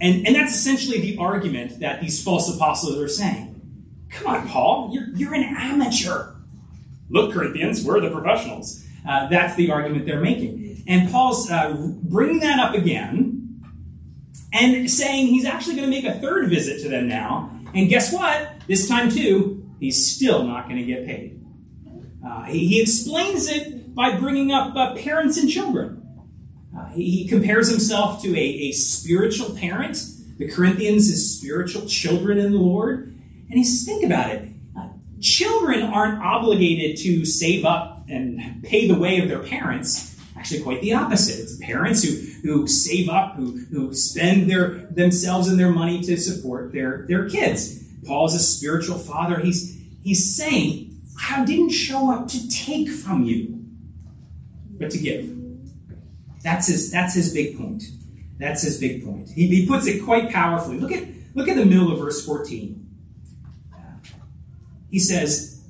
And, 0.00 0.26
and 0.26 0.36
that's 0.36 0.54
essentially 0.54 1.00
the 1.00 1.18
argument 1.18 1.80
that 1.80 2.00
these 2.00 2.22
false 2.22 2.54
apostles 2.54 2.96
are 2.98 3.08
saying. 3.08 3.54
Come 4.10 4.26
on, 4.26 4.48
Paul, 4.48 4.90
you're, 4.92 5.08
you're 5.14 5.34
an 5.34 5.44
amateur. 5.44 6.34
Look, 7.10 7.32
Corinthians, 7.32 7.84
we're 7.84 8.00
the 8.00 8.10
professionals. 8.10 8.84
Uh, 9.06 9.28
that's 9.28 9.56
the 9.56 9.70
argument 9.70 10.06
they're 10.06 10.20
making. 10.20 10.84
And 10.86 11.10
Paul's 11.10 11.50
uh, 11.50 11.74
bringing 12.02 12.40
that 12.40 12.58
up 12.58 12.74
again 12.74 13.62
and 14.52 14.90
saying 14.90 15.26
he's 15.26 15.44
actually 15.44 15.76
going 15.76 15.90
to 15.90 15.94
make 15.94 16.04
a 16.04 16.18
third 16.18 16.48
visit 16.48 16.82
to 16.82 16.88
them 16.88 17.08
now. 17.08 17.50
And 17.74 17.88
guess 17.88 18.12
what? 18.12 18.52
This 18.66 18.88
time, 18.88 19.10
too, 19.10 19.70
he's 19.78 20.14
still 20.14 20.44
not 20.44 20.68
going 20.68 20.76
to 20.76 20.84
get 20.84 21.06
paid. 21.06 21.44
Uh, 22.24 22.44
he, 22.44 22.66
he, 22.66 22.82
explains 22.82 23.48
it 23.48 23.94
by 23.94 24.16
bringing 24.18 24.50
up 24.50 24.74
uh, 24.74 24.94
parents 24.96 25.36
and 25.38 25.48
children. 25.48 26.07
Uh, 26.78 26.86
he, 26.90 27.10
he, 27.10 27.28
compares 27.28 27.68
himself 27.68 28.22
to 28.22 28.28
a, 28.36 28.40
a 28.40 28.72
spiritual 28.72 29.56
parent. 29.56 29.98
The 30.38 30.48
Corinthians 30.48 31.08
is 31.08 31.38
spiritual 31.38 31.86
children 31.86 32.38
in 32.38 32.52
the 32.52 32.58
Lord. 32.58 33.06
And 33.48 33.58
he 33.58 33.64
says, 33.64 33.84
think 33.84 34.04
about 34.04 34.30
it. 34.30 34.48
Uh, 34.76 34.90
children 35.20 35.82
aren't 35.82 36.22
obligated 36.22 36.98
to 36.98 37.24
save 37.24 37.64
up 37.64 38.04
and 38.08 38.62
pay 38.62 38.86
the 38.86 38.98
way 38.98 39.20
of 39.20 39.28
their 39.28 39.40
parents 39.40 40.08
actually 40.38 40.62
quite 40.62 40.80
the 40.80 40.94
opposite. 40.94 41.40
It's 41.40 41.56
parents 41.56 42.02
who, 42.04 42.14
who 42.42 42.66
save 42.68 43.08
up, 43.08 43.34
who, 43.34 43.58
who 43.70 43.92
spend 43.92 44.48
their 44.48 44.68
themselves 44.90 45.48
and 45.48 45.58
their 45.58 45.70
money 45.70 46.00
to 46.02 46.16
support 46.16 46.72
their, 46.72 47.06
their 47.08 47.28
kids. 47.28 47.82
Paul 48.06 48.26
is 48.26 48.34
a 48.34 48.38
spiritual 48.38 48.98
father. 48.98 49.40
He's, 49.40 49.76
he's 50.02 50.36
saying, 50.36 50.96
I 51.28 51.44
didn't 51.44 51.70
show 51.70 52.12
up 52.12 52.28
to 52.28 52.48
take 52.48 52.88
from 52.88 53.24
you, 53.24 53.64
but 54.78 54.90
to 54.92 54.98
give. 54.98 55.37
That's 56.48 56.66
his, 56.66 56.90
that's 56.90 57.14
his 57.14 57.34
big 57.34 57.58
point. 57.58 57.84
That's 58.38 58.62
his 58.62 58.80
big 58.80 59.04
point. 59.04 59.28
He, 59.28 59.48
he 59.48 59.66
puts 59.66 59.86
it 59.86 60.02
quite 60.02 60.30
powerfully. 60.30 60.78
Look 60.78 60.92
at, 60.92 61.06
look 61.34 61.46
at 61.46 61.56
the 61.56 61.66
middle 61.66 61.92
of 61.92 61.98
verse 61.98 62.24
14. 62.24 62.88
He 64.90 64.98
says, 64.98 65.62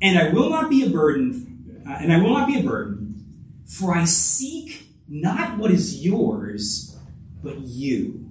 And 0.00 0.18
I 0.18 0.30
will 0.30 0.48
not 0.48 0.70
be 0.70 0.82
a 0.82 0.88
burden, 0.88 1.84
uh, 1.86 1.98
and 2.00 2.10
I 2.10 2.22
will 2.22 2.32
not 2.32 2.46
be 2.46 2.58
a 2.58 2.62
burden 2.62 3.26
For 3.66 3.94
I 3.94 4.06
seek 4.06 4.88
not 5.06 5.58
what 5.58 5.70
is 5.70 6.02
yours, 6.02 6.96
but 7.42 7.58
you. 7.58 8.30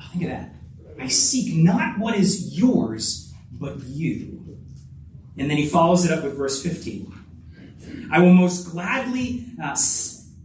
Oh, 0.00 0.08
think 0.10 0.24
of 0.24 0.30
that. 0.30 0.50
I 0.98 1.06
seek 1.06 1.54
not 1.54 2.00
what 2.00 2.16
is 2.16 2.58
yours, 2.58 3.32
but 3.52 3.78
you. 3.84 4.58
And 5.38 5.48
then 5.48 5.58
he 5.58 5.68
follows 5.68 6.04
it 6.04 6.10
up 6.10 6.24
with 6.24 6.36
verse 6.36 6.60
15. 6.60 8.08
I 8.10 8.18
will 8.18 8.34
most 8.34 8.72
gladly, 8.72 9.46
uh, 9.62 9.76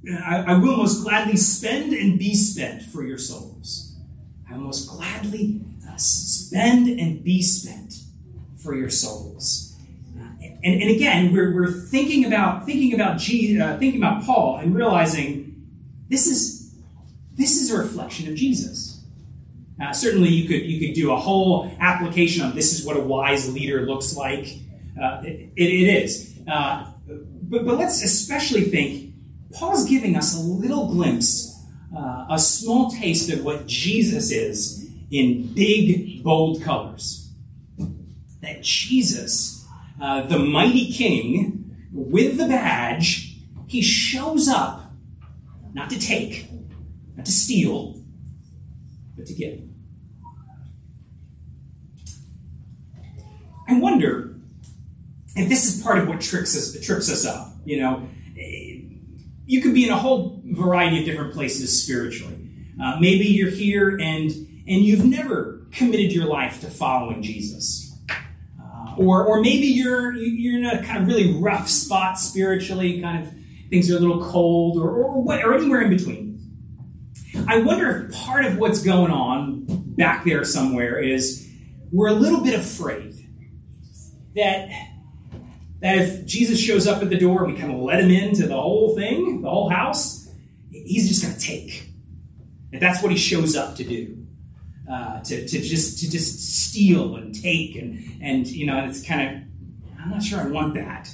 I, 0.07 0.43
I 0.47 0.57
will 0.57 0.77
most 0.77 1.03
gladly 1.03 1.37
spend 1.37 1.93
and 1.93 2.19
be 2.19 2.35
spent 2.35 2.83
for 2.83 3.03
your 3.03 3.17
souls. 3.17 3.95
I 4.49 4.53
will 4.53 4.65
most 4.65 4.89
gladly 4.89 5.61
uh, 5.87 5.95
spend 5.97 6.87
and 6.87 7.23
be 7.23 7.41
spent 7.41 7.95
for 8.57 8.75
your 8.75 8.89
souls. 8.89 9.75
Uh, 10.17 10.23
and, 10.41 10.81
and 10.81 10.91
again, 10.91 11.33
we're, 11.33 11.53
we're 11.53 11.71
thinking 11.71 12.25
about 12.25 12.65
thinking 12.65 12.93
about 12.93 13.19
G, 13.19 13.59
uh, 13.59 13.77
thinking 13.77 14.01
about 14.01 14.23
Paul 14.23 14.57
and 14.57 14.75
realizing 14.75 15.67
this 16.07 16.27
is 16.27 16.75
this 17.33 17.61
is 17.61 17.71
a 17.71 17.77
reflection 17.77 18.29
of 18.29 18.35
Jesus. 18.35 19.03
Uh, 19.81 19.91
certainly, 19.91 20.29
you 20.29 20.47
could 20.47 20.63
you 20.65 20.85
could 20.85 20.95
do 20.95 21.11
a 21.11 21.17
whole 21.17 21.71
application 21.79 22.43
on 22.43 22.55
this 22.55 22.77
is 22.77 22.85
what 22.85 22.95
a 22.95 23.01
wise 23.01 23.53
leader 23.53 23.81
looks 23.81 24.15
like. 24.15 24.59
Uh, 25.01 25.21
it, 25.23 25.51
it 25.55 26.03
is, 26.05 26.39
uh, 26.47 26.91
but 27.07 27.65
but 27.65 27.77
let's 27.77 28.01
especially 28.01 28.61
think 28.61 29.04
Paul's 29.55 29.87
giving 29.89 30.15
us 30.15 30.35
a 30.35 30.39
little 30.39 30.87
glimpse, 30.87 31.63
uh, 31.95 32.25
a 32.29 32.37
small 32.37 32.91
taste 32.91 33.31
of 33.31 33.43
what 33.43 33.67
Jesus 33.67 34.31
is 34.31 34.89
in 35.09 35.53
big 35.53 36.23
bold 36.23 36.61
colors. 36.61 37.31
That 38.41 38.61
Jesus, 38.61 39.65
uh, 40.01 40.23
the 40.23 40.39
mighty 40.39 40.91
King, 40.91 41.77
with 41.91 42.37
the 42.37 42.47
badge, 42.47 43.37
he 43.67 43.81
shows 43.81 44.47
up 44.49 44.91
not 45.73 45.89
to 45.89 45.99
take, 45.99 46.49
not 47.15 47.25
to 47.25 47.31
steal, 47.31 48.01
but 49.15 49.25
to 49.25 49.33
give. 49.33 49.61
I 53.67 53.79
wonder 53.79 54.35
if 55.35 55.49
this 55.49 55.65
is 55.65 55.81
part 55.81 55.97
of 55.97 56.07
what 56.07 56.21
tricks 56.21 56.55
us, 56.55 56.79
trips 56.85 57.11
us 57.11 57.25
up. 57.25 57.53
You 57.65 57.79
know, 57.79 58.07
you 59.45 59.62
could 59.62 59.73
be 59.73 59.86
in 59.86 59.91
a 59.91 59.97
whole 59.97 60.41
variety 60.45 60.99
of 60.99 61.05
different 61.05 61.34
places 61.34 61.84
spiritually. 61.84 62.38
Uh, 62.81 62.97
maybe 62.99 63.25
you're 63.25 63.49
here 63.49 63.97
and 63.97 64.31
and 64.67 64.81
you've 64.81 65.05
never 65.05 65.65
committed 65.71 66.12
your 66.12 66.25
life 66.25 66.62
to 66.62 66.67
following 66.67 67.21
Jesus, 67.21 67.97
uh, 68.60 68.95
or 68.97 69.23
or 69.25 69.41
maybe 69.41 69.67
you're 69.67 70.13
you're 70.13 70.58
in 70.58 70.65
a 70.65 70.84
kind 70.84 71.01
of 71.01 71.08
really 71.08 71.34
rough 71.34 71.69
spot 71.69 72.19
spiritually, 72.19 73.01
kind 73.01 73.25
of 73.25 73.34
things 73.69 73.91
are 73.91 73.97
a 73.97 73.99
little 73.99 74.23
cold, 74.25 74.77
or 74.77 74.89
or, 74.89 75.23
what, 75.23 75.43
or 75.43 75.53
anywhere 75.53 75.81
in 75.81 75.89
between. 75.89 76.25
I 77.47 77.60
wonder 77.60 78.08
if 78.10 78.15
part 78.15 78.45
of 78.45 78.58
what's 78.58 78.81
going 78.81 79.12
on 79.12 79.65
back 79.67 80.25
there 80.25 80.43
somewhere 80.43 80.99
is 80.99 81.49
we're 81.91 82.08
a 82.08 82.13
little 82.13 82.41
bit 82.41 82.60
afraid 82.60 83.13
that 84.36 84.69
that 85.86 86.00
if 86.00 86.26
Jesus 86.26 86.60
shows 86.60 86.88
up 86.88 87.04
at 87.04 87.12
the 87.12 87.17
door 87.17 87.43
and 87.43 87.54
we 87.54 87.60
kind 87.60 87.71
of 87.71 87.80
let 87.80 88.00
him 88.00 88.10
into 88.10 88.48
the 88.48 88.60
whole 88.60 88.95
thing, 88.95 89.43
the 89.43 89.50
whole 89.52 89.69
house, 89.69 90.28
he's 90.71 91.08
just 91.08 91.21
going 91.21 91.36
to 91.36 91.39
take. 91.39 91.91
And 92.74 92.82
that's 92.82 93.04
what 93.04 93.12
he 93.12 93.17
shows 93.19 93.56
up 93.56 93.76
to 93.76 93.84
do. 93.84 94.26
Uh, 94.91 95.21
to, 95.21 95.48
to 95.48 95.62
just 95.62 96.00
to 96.00 96.10
just 96.10 96.39
steal 96.39 97.15
and 97.15 97.34
take 97.34 97.76
and 97.76 98.21
and 98.21 98.45
you 98.45 98.67
know 98.67 98.86
it's 98.86 99.04
kind 99.04 99.21
of 99.21 100.00
I'm 100.00 100.12
not 100.12 100.21
sure 100.21 100.39
I 100.39 100.45
want 100.45 100.76
that. 100.76 101.10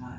Uh, 0.00 0.18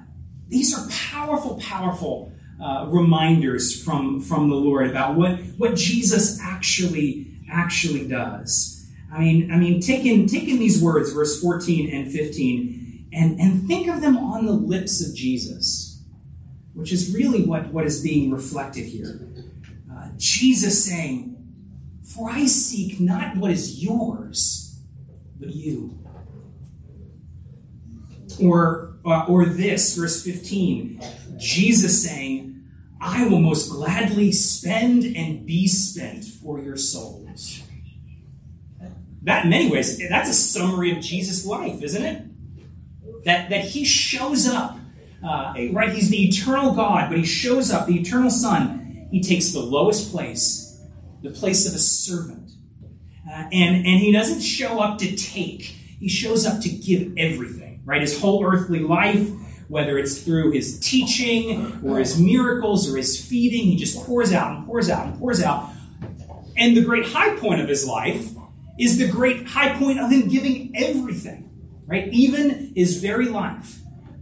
these 0.50 0.78
are 0.78 0.86
powerful, 0.89 1.58
powerful 1.62 2.34
uh, 2.62 2.86
reminders 2.89 3.82
from 3.82 4.19
from 4.19 4.50
the 4.50 4.56
Lord 4.56 4.89
about 4.89 5.15
what 5.15 5.39
what 5.58 5.76
Jesus 5.76 6.39
actually 6.41 7.28
actually 7.50 8.08
does. 8.10 8.89
I 9.13 9.19
mean, 9.19 9.52
I 9.52 9.58
mean, 9.58 9.80
taking 9.80 10.28
taking 10.28 10.60
these 10.60 10.82
words, 10.82 11.13
verse 11.13 11.41
14 11.41 11.93
and 11.93 12.12
15, 12.12 12.78
and, 13.12 13.39
and 13.39 13.67
think 13.67 13.88
of 13.88 14.02
them 14.02 14.17
on 14.17 14.45
the 14.45 14.54
lips 14.54 15.06
of 15.08 15.15
Jesus, 15.15 16.04
which 16.74 16.91
is 16.91 17.13
really 17.13 17.43
what, 17.43 17.74
what 17.74 17.86
is 17.86 18.02
being 18.02 18.32
reflected 18.32 18.86
here. 18.86 19.19
Uh, 19.91 20.10
Jesus 20.17 20.86
saying, 20.86 21.36
For 22.04 22.30
I 22.30 22.45
seek 22.45 23.00
not 23.00 23.38
what 23.38 23.52
is 23.52 23.84
yours, 23.84 24.80
but 25.39 25.50
you. 25.50 25.98
Or, 28.41 28.95
uh, 29.06 29.26
or 29.28 29.45
this, 29.45 29.95
verse 29.95 30.24
15, 30.24 31.02
Jesus 31.38 32.04
saying, 32.04 32.50
I 33.02 33.28
will 33.28 33.39
most 33.39 33.72
gladly 33.72 34.32
spend 34.32 35.04
and 35.04 35.45
be 35.45 35.67
spent 35.67 36.26
for 36.26 36.60
your 36.60 36.78
souls. 36.78 37.63
That, 39.24 39.45
in 39.45 39.50
many 39.50 39.69
ways, 39.69 40.00
that's 40.10 40.30
a 40.30 40.34
summary 40.34 40.95
of 40.95 41.04
Jesus' 41.04 41.45
life, 41.45 41.82
isn't 41.82 42.04
it? 42.04 42.28
That, 43.25 43.49
that 43.49 43.65
he 43.65 43.84
shows 43.86 44.47
up, 44.47 44.77
uh, 45.23 45.53
right? 45.71 45.91
He's 45.91 46.10
the 46.10 46.27
eternal 46.27 46.73
God, 46.73 47.10
but 47.10 47.17
he 47.17 47.25
shows 47.25 47.71
up, 47.71 47.88
the 47.88 47.99
eternal 47.99 48.29
Son. 48.29 49.08
He 49.12 49.21
takes 49.21 49.51
the 49.51 49.60
lowest 49.60 50.12
place, 50.12 50.79
the 51.21 51.32
place 51.32 51.67
of 51.67 51.73
a 51.73 51.79
servant. 51.79 52.51
Uh, 53.27 53.47
and, 53.51 53.86
and 53.86 53.99
he 53.99 54.12
doesn't 54.12 54.41
show 54.41 54.79
up 54.79 54.97
to 54.99 55.15
take, 55.15 55.62
he 55.62 56.08
shows 56.08 56.45
up 56.45 56.62
to 56.62 56.69
give 56.69 57.13
everything, 57.17 57.82
right? 57.86 58.01
His 58.01 58.19
whole 58.19 58.45
earthly 58.45 58.79
life, 58.79 59.29
whether 59.67 59.97
it's 59.99 60.21
through 60.21 60.51
his 60.51 60.79
teaching 60.79 61.79
or 61.86 61.99
his 61.99 62.19
miracles 62.19 62.91
or 62.91 62.97
his 62.97 63.23
feeding, 63.23 63.65
he 63.65 63.75
just 63.75 63.97
pours 64.05 64.34
out 64.34 64.55
and 64.55 64.65
pours 64.65 64.89
out 64.89 65.08
and 65.08 65.19
pours 65.19 65.43
out. 65.43 65.69
And 66.58 66.75
the 66.75 66.82
great 66.82 67.05
high 67.05 67.36
point 67.38 67.62
of 67.62 67.69
his 67.69 67.86
life 67.86 68.29
is 68.79 68.97
the 68.97 69.08
great 69.08 69.45
high 69.47 69.77
point 69.77 69.99
of 69.99 70.10
him 70.10 70.27
giving 70.27 70.71
everything, 70.75 71.48
right? 71.89 72.08
Even 72.13 72.71
his 72.75 73.02
very 73.02 73.25
life, 73.25 73.80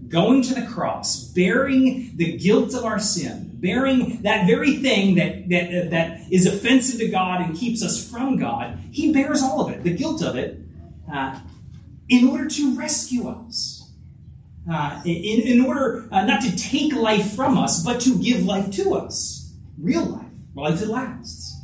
going 0.08 0.42
to 0.42 0.56
the 0.56 0.66
cross, 0.66 1.26
bearing 1.26 2.16
the 2.16 2.38
guilt 2.38 2.74
of 2.74 2.86
our 2.86 3.00
sin, 3.00 3.52
bearing 3.56 4.22
that 4.22 4.48
very 4.48 4.78
thing 4.78 5.16
that, 5.16 5.50
that, 5.50 5.90
that 5.92 6.22
is 6.32 6.46
offensive 6.46 7.00
to 7.00 7.10
God 7.10 7.42
and 7.42 7.58
keeps 7.58 7.84
us 7.84 8.10
from 8.10 8.38
God, 8.38 8.80
he 8.92 9.12
bears 9.12 9.44
all 9.44 9.62
of 9.62 9.72
it, 9.74 9.84
the 9.84 9.94
guilt 9.94 10.24
of 10.24 10.36
it, 10.36 10.60
uh, 11.12 11.40
in 12.10 12.28
order 12.28 12.48
to 12.48 12.78
rescue 12.78 13.28
us. 13.28 13.74
Uh, 14.70 15.02
in, 15.06 15.42
in 15.48 15.66
order 15.66 16.10
uh, 16.12 16.26
not 16.26 16.42
to 16.42 16.54
take 16.58 16.94
life 16.94 17.34
from 17.34 17.58
us, 17.58 17.84
but 17.86 18.02
to 18.02 18.22
give 18.22 18.44
life 18.44 18.70
to 18.70 18.94
us. 18.96 19.54
Real 19.78 20.04
life, 20.04 20.26
life 20.56 20.80
that 20.80 20.90
lasts 20.90 21.58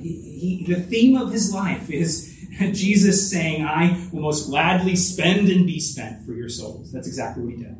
he, 0.00 0.64
the 0.66 0.80
theme 0.80 1.16
of 1.16 1.32
his 1.32 1.52
life 1.54 1.90
is 1.90 2.29
Jesus 2.72 3.30
saying, 3.30 3.64
I 3.64 4.08
will 4.12 4.20
most 4.20 4.48
gladly 4.48 4.96
spend 4.96 5.48
and 5.48 5.66
be 5.66 5.80
spent 5.80 6.24
for 6.26 6.32
your 6.32 6.48
souls. 6.48 6.92
That's 6.92 7.06
exactly 7.06 7.42
what 7.42 7.54
he 7.54 7.62
did. 7.62 7.76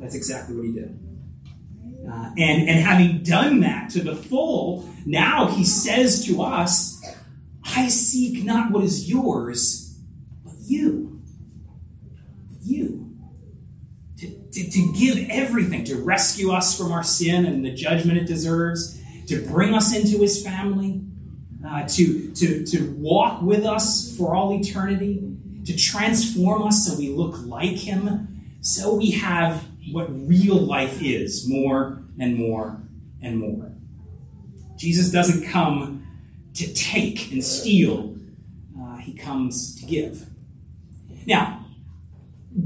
That's 0.00 0.14
exactly 0.14 0.56
what 0.56 0.66
he 0.66 0.72
did. 0.72 0.98
Uh, 2.08 2.30
and, 2.36 2.68
and 2.68 2.80
having 2.80 3.22
done 3.22 3.60
that 3.60 3.90
to 3.90 4.02
the 4.02 4.14
full, 4.14 4.88
now 5.04 5.46
he 5.46 5.64
says 5.64 6.24
to 6.26 6.42
us, 6.42 7.00
I 7.64 7.88
seek 7.88 8.44
not 8.44 8.70
what 8.70 8.84
is 8.84 9.08
yours, 9.08 9.98
but 10.44 10.54
you. 10.60 11.22
You. 12.60 13.16
To, 14.18 14.28
to, 14.28 14.70
to 14.70 14.92
give 14.92 15.28
everything, 15.30 15.84
to 15.84 15.96
rescue 15.96 16.52
us 16.52 16.76
from 16.76 16.92
our 16.92 17.02
sin 17.02 17.44
and 17.44 17.64
the 17.64 17.72
judgment 17.72 18.18
it 18.18 18.26
deserves, 18.26 19.00
to 19.26 19.44
bring 19.46 19.74
us 19.74 19.94
into 19.94 20.18
his 20.18 20.44
family, 20.44 21.02
uh, 21.66 21.86
to, 21.88 22.32
to, 22.32 22.64
to 22.64 22.94
walk 22.98 23.42
with 23.42 23.64
us 23.64 24.16
for 24.16 24.34
all 24.34 24.54
eternity, 24.54 25.36
to 25.64 25.76
transform 25.76 26.62
us 26.62 26.86
so 26.86 26.96
we 26.96 27.08
look 27.08 27.36
like 27.44 27.76
Him, 27.76 28.28
so 28.60 28.94
we 28.94 29.12
have 29.12 29.64
what 29.90 30.06
real 30.10 30.56
life 30.56 31.02
is 31.02 31.48
more 31.48 32.02
and 32.18 32.36
more 32.36 32.80
and 33.22 33.38
more. 33.38 33.72
Jesus 34.76 35.10
doesn't 35.10 35.48
come 35.48 36.06
to 36.54 36.72
take 36.72 37.32
and 37.32 37.42
steal, 37.42 38.16
uh, 38.80 38.98
He 38.98 39.14
comes 39.14 39.80
to 39.80 39.86
give. 39.86 40.26
Now, 41.26 41.64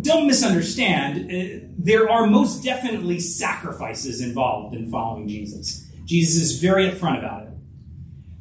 don't 0.02 0.26
misunderstand, 0.26 1.30
uh, 1.30 1.66
there 1.78 2.08
are 2.08 2.26
most 2.26 2.62
definitely 2.62 3.18
sacrifices 3.18 4.20
involved 4.20 4.74
in 4.74 4.90
following 4.90 5.26
Jesus. 5.26 5.88
Jesus 6.04 6.42
is 6.42 6.60
very 6.60 6.90
upfront 6.90 7.18
about 7.18 7.44
it. 7.44 7.49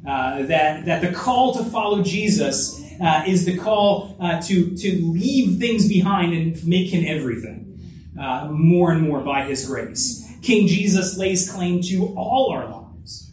Uh, 0.06 0.42
that, 0.46 0.86
that 0.86 1.02
the 1.02 1.12
call 1.12 1.52
to 1.54 1.62
follow 1.64 2.02
Jesus 2.02 2.82
uh, 3.02 3.22
is 3.26 3.44
the 3.44 3.56
call 3.56 4.16
uh, 4.18 4.40
to, 4.42 4.74
to 4.76 5.04
leave 5.04 5.58
things 5.58 5.88
behind 5.88 6.32
and 6.32 6.66
make 6.66 6.88
him 6.88 7.04
everything 7.06 7.78
uh, 8.18 8.48
more 8.50 8.92
and 8.92 9.02
more 9.02 9.20
by 9.20 9.44
his 9.44 9.66
grace. 9.66 10.26
King 10.42 10.66
Jesus 10.66 11.18
lays 11.18 11.50
claim 11.50 11.82
to 11.82 12.14
all 12.16 12.50
our 12.50 12.66
lives. 12.66 13.30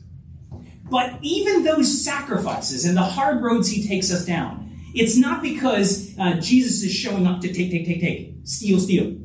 But 0.90 1.20
even 1.22 1.64
those 1.64 2.04
sacrifices 2.04 2.86
and 2.86 2.96
the 2.96 3.02
hard 3.02 3.42
roads 3.42 3.70
he 3.70 3.86
takes 3.86 4.12
us 4.12 4.26
down, 4.26 4.78
it's 4.94 5.18
not 5.18 5.42
because 5.42 6.18
uh, 6.18 6.34
Jesus 6.40 6.84
is 6.84 6.94
showing 6.94 7.28
up 7.28 7.42
to 7.42 7.48
take, 7.48 7.72
take, 7.72 7.86
take, 7.86 8.02
take, 8.02 8.36
steal, 8.44 8.80
steal. 8.80 9.18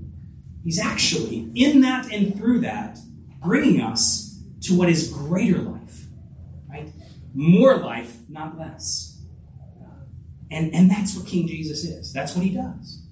He's 0.65 0.79
actually, 0.79 1.51
in 1.55 1.81
that 1.81 2.13
and 2.13 2.37
through 2.37 2.61
that, 2.61 2.99
bringing 3.43 3.81
us 3.81 4.41
to 4.63 4.77
what 4.77 4.89
is 4.89 5.09
greater 5.13 5.59
life? 5.59 5.92
More 7.35 7.77
life, 7.77 8.19
not 8.29 8.59
less. 8.59 9.13
And, 10.51 10.75
and 10.75 10.91
that's 10.91 11.17
what 11.17 11.27
King 11.27 11.49
Jesus 11.49 11.85
is. 11.85 12.13
That's 12.13 12.37
what 12.37 12.45
he 12.45 12.55
does. 12.55 13.03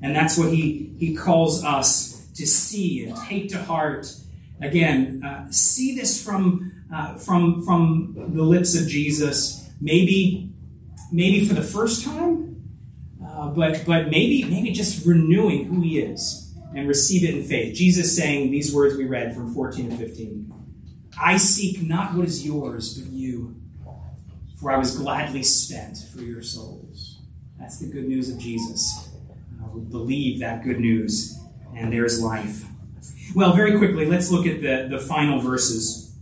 And 0.00 0.16
that's 0.16 0.38
what 0.38 0.52
he, 0.52 0.94
he 0.98 1.14
calls 1.14 1.62
us 1.62 2.26
to 2.34 2.46
see 2.46 3.04
and 3.04 3.16
take 3.16 3.50
to 3.50 3.62
heart. 3.62 4.10
Again, 4.62 5.22
uh, 5.22 5.48
see 5.50 5.94
this 5.94 6.24
from, 6.24 6.72
uh, 6.92 7.16
from, 7.16 7.62
from 7.64 8.14
the 8.34 8.42
lips 8.42 8.74
of 8.80 8.88
Jesus, 8.88 9.70
maybe, 9.80 10.52
maybe 11.12 11.46
for 11.46 11.54
the 11.54 11.62
first 11.62 12.04
time, 12.04 12.62
uh, 13.24 13.48
but, 13.48 13.84
but 13.86 14.08
maybe, 14.08 14.44
maybe 14.44 14.70
just 14.70 15.04
renewing 15.04 15.64
who 15.64 15.82
he 15.82 15.98
is 15.98 16.54
and 16.74 16.88
receive 16.88 17.22
it 17.22 17.34
in 17.34 17.44
faith. 17.44 17.76
Jesus 17.76 18.16
saying 18.16 18.50
these 18.50 18.74
words 18.74 18.96
we 18.96 19.04
read 19.04 19.34
from 19.34 19.52
14 19.52 19.90
and 19.90 19.98
15 19.98 20.57
I 21.20 21.36
seek 21.36 21.82
not 21.82 22.14
what 22.14 22.26
is 22.26 22.44
yours, 22.44 22.98
but 22.98 23.12
you, 23.12 23.56
for 24.60 24.72
I 24.72 24.78
was 24.78 24.96
gladly 24.96 25.42
spent 25.42 25.98
for 26.12 26.22
your 26.22 26.42
souls. 26.42 27.18
That's 27.58 27.78
the 27.78 27.86
good 27.86 28.08
news 28.08 28.30
of 28.30 28.38
Jesus. 28.38 29.08
Uh, 29.62 29.68
believe 29.68 30.40
that 30.40 30.64
good 30.64 30.80
news, 30.80 31.38
and 31.76 31.92
there's 31.92 32.22
life. 32.22 32.64
Well, 33.34 33.52
very 33.52 33.76
quickly, 33.78 34.06
let's 34.06 34.30
look 34.30 34.46
at 34.46 34.62
the, 34.62 34.88
the 34.88 34.98
final 34.98 35.40
verses. 35.40 36.16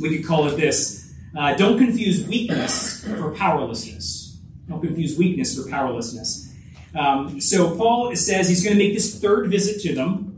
We 0.00 0.16
could 0.16 0.26
call 0.26 0.46
it 0.48 0.56
this 0.56 1.14
uh, 1.36 1.54
Don't 1.54 1.78
confuse 1.78 2.26
weakness 2.26 3.04
for 3.04 3.32
powerlessness. 3.34 4.38
Don't 4.68 4.80
confuse 4.80 5.16
weakness 5.16 5.60
for 5.60 5.68
powerlessness. 5.70 6.52
Um, 6.94 7.40
so 7.40 7.76
Paul 7.76 8.14
says 8.16 8.48
he's 8.48 8.64
going 8.64 8.76
to 8.76 8.82
make 8.82 8.94
this 8.94 9.20
third 9.20 9.50
visit 9.50 9.80
to 9.82 9.94
them. 9.94 10.35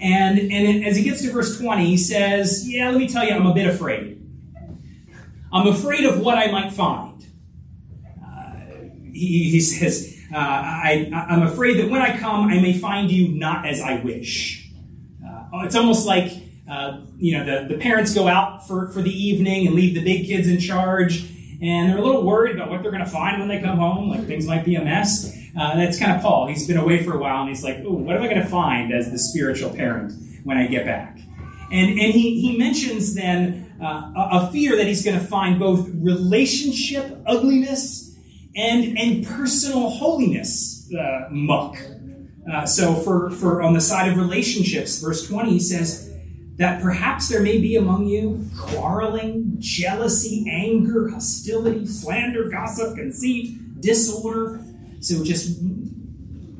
And, 0.00 0.38
and 0.38 0.84
as 0.84 0.96
he 0.96 1.04
gets 1.04 1.22
to 1.22 1.32
verse 1.32 1.58
20, 1.58 1.86
he 1.86 1.96
says, 1.96 2.68
Yeah, 2.68 2.90
let 2.90 2.98
me 2.98 3.08
tell 3.08 3.24
you, 3.24 3.34
I'm 3.34 3.46
a 3.46 3.54
bit 3.54 3.66
afraid. 3.66 4.22
I'm 5.52 5.66
afraid 5.68 6.04
of 6.04 6.20
what 6.20 6.36
I 6.36 6.50
might 6.50 6.72
find. 6.72 7.24
Uh, 8.22 8.52
he, 9.12 9.50
he, 9.50 9.60
says, 9.60 10.14
uh, 10.32 10.36
I, 10.36 11.10
am 11.12 11.42
afraid 11.42 11.78
that 11.78 11.88
when 11.88 12.02
I 12.02 12.18
come, 12.18 12.48
I 12.48 12.60
may 12.60 12.76
find 12.76 13.10
you 13.10 13.28
not 13.28 13.66
as 13.66 13.80
I 13.80 14.00
wish. 14.00 14.70
Uh, 15.24 15.60
it's 15.64 15.76
almost 15.76 16.06
like, 16.06 16.32
uh, 16.70 17.00
you 17.16 17.38
know, 17.38 17.44
the, 17.44 17.74
the 17.74 17.80
parents 17.80 18.12
go 18.12 18.28
out 18.28 18.66
for, 18.66 18.88
for 18.88 19.00
the 19.00 19.10
evening 19.10 19.66
and 19.66 19.74
leave 19.74 19.94
the 19.94 20.04
big 20.04 20.26
kids 20.26 20.48
in 20.48 20.58
charge 20.58 21.24
and 21.60 21.88
they're 21.88 21.98
a 21.98 22.02
little 22.02 22.22
worried 22.22 22.54
about 22.54 22.70
what 22.70 22.82
they're 22.82 22.90
going 22.90 23.04
to 23.04 23.10
find 23.10 23.38
when 23.38 23.48
they 23.48 23.60
come 23.60 23.78
home. 23.78 24.10
Like 24.10 24.26
things 24.26 24.46
might 24.46 24.64
be 24.64 24.74
a 24.74 24.84
mess. 24.84 25.34
Uh, 25.58 25.76
that's 25.76 25.98
kind 25.98 26.12
of 26.12 26.22
Paul. 26.22 26.48
He's 26.48 26.66
been 26.66 26.76
away 26.76 27.02
for 27.02 27.14
a 27.14 27.18
while, 27.18 27.40
and 27.40 27.48
he's 27.48 27.64
like, 27.64 27.78
"Ooh, 27.78 27.94
what 27.94 28.16
am 28.16 28.22
I 28.22 28.26
going 28.28 28.42
to 28.42 28.46
find 28.46 28.92
as 28.92 29.10
the 29.10 29.18
spiritual 29.18 29.70
parent 29.70 30.12
when 30.44 30.58
I 30.58 30.66
get 30.66 30.84
back?" 30.84 31.18
And 31.72 31.98
and 31.98 32.12
he 32.12 32.40
he 32.40 32.58
mentions 32.58 33.14
then 33.14 33.74
uh, 33.82 34.12
a, 34.14 34.50
fear 34.52 34.76
that 34.76 34.86
he's 34.86 35.04
going 35.04 35.18
to 35.18 35.24
find 35.24 35.58
both 35.58 35.88
relationship 35.94 37.18
ugliness 37.26 38.14
and 38.54 38.98
and 38.98 39.26
personal 39.26 39.90
holiness 39.90 40.90
uh, 40.92 41.28
muck. 41.30 41.76
Uh, 42.50 42.64
so 42.66 42.94
for 42.94 43.30
for 43.30 43.62
on 43.62 43.72
the 43.72 43.80
side 43.80 44.10
of 44.10 44.18
relationships, 44.18 45.00
verse 45.00 45.26
twenty, 45.26 45.52
he 45.52 45.60
says 45.60 46.12
that 46.56 46.82
perhaps 46.82 47.28
there 47.28 47.42
may 47.42 47.58
be 47.58 47.76
among 47.76 48.06
you 48.06 48.46
quarreling, 48.58 49.56
jealousy, 49.58 50.46
anger, 50.50 51.08
hostility, 51.08 51.86
slander, 51.86 52.48
gossip, 52.48 52.96
conceit, 52.96 53.80
disorder. 53.80 54.60
So 55.00 55.24
just 55.24 55.60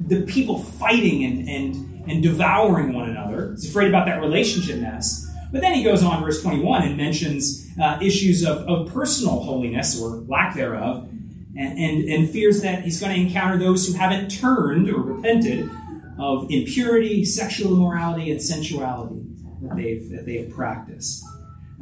the 0.07 0.23
people 0.27 0.59
fighting 0.59 1.25
and, 1.25 1.49
and, 1.49 2.11
and 2.11 2.23
devouring 2.23 2.93
one 2.93 3.11
another. 3.11 3.53
He's 3.53 3.69
afraid 3.69 3.89
about 3.89 4.07
that 4.07 4.21
relationship 4.21 4.79
mess. 4.81 5.27
But 5.53 5.61
then 5.61 5.75
he 5.75 5.83
goes 5.83 6.03
on, 6.03 6.23
verse 6.23 6.43
21, 6.43 6.83
and 6.83 6.97
mentions 6.97 7.69
uh, 7.81 7.99
issues 8.03 8.45
of, 8.45 8.59
of 8.69 8.93
personal 8.93 9.41
holiness 9.41 10.01
or 10.01 10.09
lack 10.29 10.55
thereof, 10.55 11.09
and, 11.57 11.79
and, 11.79 12.09
and 12.09 12.31
fears 12.31 12.63
that 12.63 12.83
he's 12.83 13.01
going 13.01 13.15
to 13.15 13.21
encounter 13.21 13.59
those 13.59 13.87
who 13.87 13.95
haven't 13.95 14.29
turned 14.29 14.91
or 14.91 15.01
repented 15.01 15.71
of 16.19 16.51
impurity, 16.51 17.25
sexual 17.25 17.75
immorality, 17.75 18.31
and 18.31 18.41
sensuality 18.41 19.23
that 19.63 19.77
they've, 19.77 20.11
that 20.11 20.27
they've 20.27 20.51
practiced. 20.51 21.25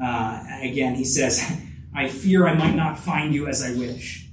Uh, 0.03 0.45
again, 0.63 0.95
he 0.95 1.05
says, 1.05 1.41
I 1.95 2.09
fear 2.09 2.47
I 2.47 2.55
might 2.55 2.75
not 2.75 2.99
find 2.99 3.35
you 3.35 3.47
as 3.47 3.63
I 3.63 3.75
wish. 3.75 4.29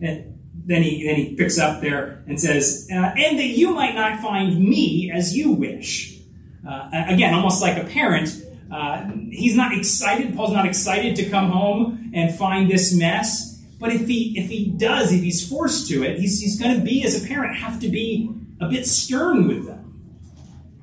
And 0.00 0.31
then 0.64 0.82
he, 0.82 1.04
then 1.04 1.16
he 1.16 1.34
picks 1.34 1.58
up 1.58 1.80
there 1.80 2.22
and 2.26 2.40
says, 2.40 2.88
uh, 2.90 2.94
and 2.94 3.38
that 3.38 3.48
you 3.48 3.74
might 3.74 3.94
not 3.94 4.20
find 4.20 4.62
me 4.62 5.10
as 5.10 5.36
you 5.36 5.50
wish. 5.50 6.20
Uh, 6.66 6.88
again, 7.08 7.34
almost 7.34 7.60
like 7.60 7.76
a 7.76 7.84
parent, 7.84 8.30
uh, 8.70 9.04
he's 9.30 9.56
not 9.56 9.76
excited. 9.76 10.34
Paul's 10.36 10.52
not 10.52 10.64
excited 10.64 11.16
to 11.16 11.28
come 11.28 11.50
home 11.50 12.12
and 12.14 12.34
find 12.34 12.70
this 12.70 12.94
mess. 12.94 13.60
But 13.80 13.92
if 13.92 14.06
he 14.06 14.38
if 14.38 14.48
he 14.48 14.66
does, 14.66 15.12
if 15.12 15.22
he's 15.22 15.46
forced 15.48 15.88
to 15.88 16.04
it, 16.04 16.20
he's, 16.20 16.40
he's 16.40 16.60
going 16.60 16.78
to 16.78 16.84
be 16.84 17.04
as 17.04 17.22
a 17.22 17.26
parent 17.26 17.56
have 17.56 17.80
to 17.80 17.88
be 17.88 18.30
a 18.60 18.68
bit 18.68 18.86
stern 18.86 19.48
with 19.48 19.66
them. 19.66 19.82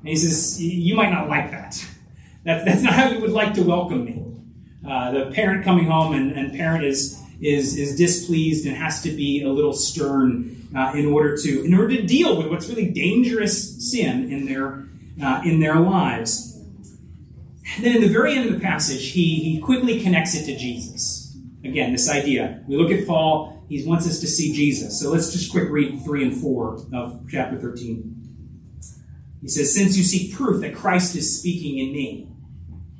And 0.00 0.08
he 0.08 0.16
says, 0.16 0.62
you 0.62 0.94
might 0.94 1.10
not 1.10 1.28
like 1.28 1.50
that. 1.50 1.82
That's, 2.44 2.64
that's 2.64 2.82
not 2.82 2.92
how 2.92 3.08
you 3.08 3.20
would 3.20 3.32
like 3.32 3.54
to 3.54 3.62
welcome 3.62 4.04
me. 4.04 4.24
Uh, 4.86 5.12
the 5.12 5.30
parent 5.30 5.64
coming 5.64 5.86
home 5.86 6.14
and, 6.14 6.32
and 6.32 6.52
parent 6.54 6.84
is, 6.84 7.19
is, 7.40 7.76
is 7.76 7.96
displeased 7.96 8.66
and 8.66 8.76
has 8.76 9.02
to 9.02 9.10
be 9.10 9.42
a 9.42 9.48
little 9.48 9.72
stern 9.72 10.68
uh, 10.76 10.92
in 10.94 11.06
order 11.06 11.36
to 11.36 11.64
in 11.64 11.74
order 11.74 11.96
to 11.96 12.02
deal 12.02 12.36
with 12.36 12.46
what's 12.48 12.68
really 12.68 12.90
dangerous 12.90 13.90
sin 13.90 14.30
in 14.30 14.46
their 14.46 14.86
uh, 15.22 15.42
in 15.44 15.60
their 15.60 15.80
lives. 15.80 16.50
And 17.76 17.84
then 17.84 17.96
in 17.96 18.02
the 18.02 18.08
very 18.08 18.36
end 18.36 18.48
of 18.48 18.54
the 18.54 18.60
passage, 18.60 19.12
he, 19.12 19.36
he 19.36 19.60
quickly 19.60 20.00
connects 20.00 20.34
it 20.34 20.44
to 20.46 20.56
Jesus. 20.56 21.36
Again, 21.64 21.92
this 21.92 22.10
idea. 22.10 22.62
We 22.66 22.76
look 22.76 22.90
at 22.90 23.06
Paul, 23.06 23.64
he 23.68 23.84
wants 23.86 24.08
us 24.08 24.18
to 24.20 24.26
see 24.26 24.52
Jesus. 24.52 24.98
So 24.98 25.10
let's 25.10 25.32
just 25.32 25.52
quick 25.52 25.68
read 25.70 26.02
3 26.04 26.24
and 26.24 26.40
4 26.40 26.86
of 26.92 27.26
chapter 27.30 27.60
13. 27.60 28.20
He 29.42 29.48
says, 29.48 29.74
Since 29.74 29.96
you 29.96 30.02
seek 30.02 30.34
proof 30.34 30.60
that 30.62 30.74
Christ 30.74 31.14
is 31.14 31.38
speaking 31.38 31.78
in 31.78 31.92
me, 31.92 32.28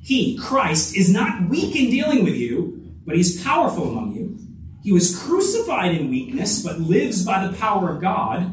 he, 0.03 0.39
Christ, 0.39 0.97
is 0.97 1.13
not 1.13 1.49
weak 1.49 1.75
in 1.75 1.91
dealing 1.91 2.23
with 2.25 2.35
you, 2.35 2.80
but 3.07 3.17
he's 3.17 3.43
powerful 3.43 3.91
among 3.91 4.15
you. 4.15 4.39
He 4.83 4.93
was 4.93 5.19
crucified 5.19 5.95
in 5.95 6.11
weakness, 6.11 6.63
but 6.63 6.81
lives 6.81 7.25
by 7.25 7.47
the 7.47 7.57
power 7.59 7.91
of 7.91 8.01
God. 8.01 8.53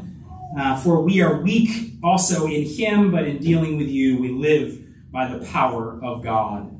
Uh, 0.58 0.76
for 0.76 1.02
we 1.02 1.20
are 1.20 1.40
weak 1.40 1.94
also 2.02 2.46
in 2.46 2.64
him, 2.64 3.10
but 3.10 3.26
in 3.26 3.38
dealing 3.38 3.76
with 3.76 3.88
you, 3.88 4.18
we 4.18 4.30
live 4.30 4.84
by 5.10 5.28
the 5.28 5.44
power 5.46 5.98
of 6.02 6.22
God. 6.22 6.74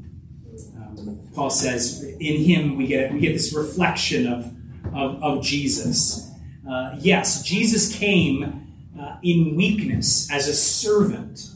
Um, 0.76 1.20
Paul 1.35 1.50
says, 1.50 2.02
in 2.02 2.42
him 2.42 2.76
we 2.76 2.87
get 2.87 3.12
we 3.12 3.20
get 3.20 3.33
this 3.33 3.54
reflection 3.54 4.26
of, 4.26 4.54
of, 4.94 5.22
of 5.22 5.44
Jesus. 5.44 6.31
Uh, 6.68 6.96
yes, 6.98 7.42
Jesus 7.42 7.94
came 7.94 8.66
uh, 9.00 9.16
in 9.22 9.54
weakness 9.54 10.31
as 10.31 10.48
a 10.48 10.54
servant 10.54 11.48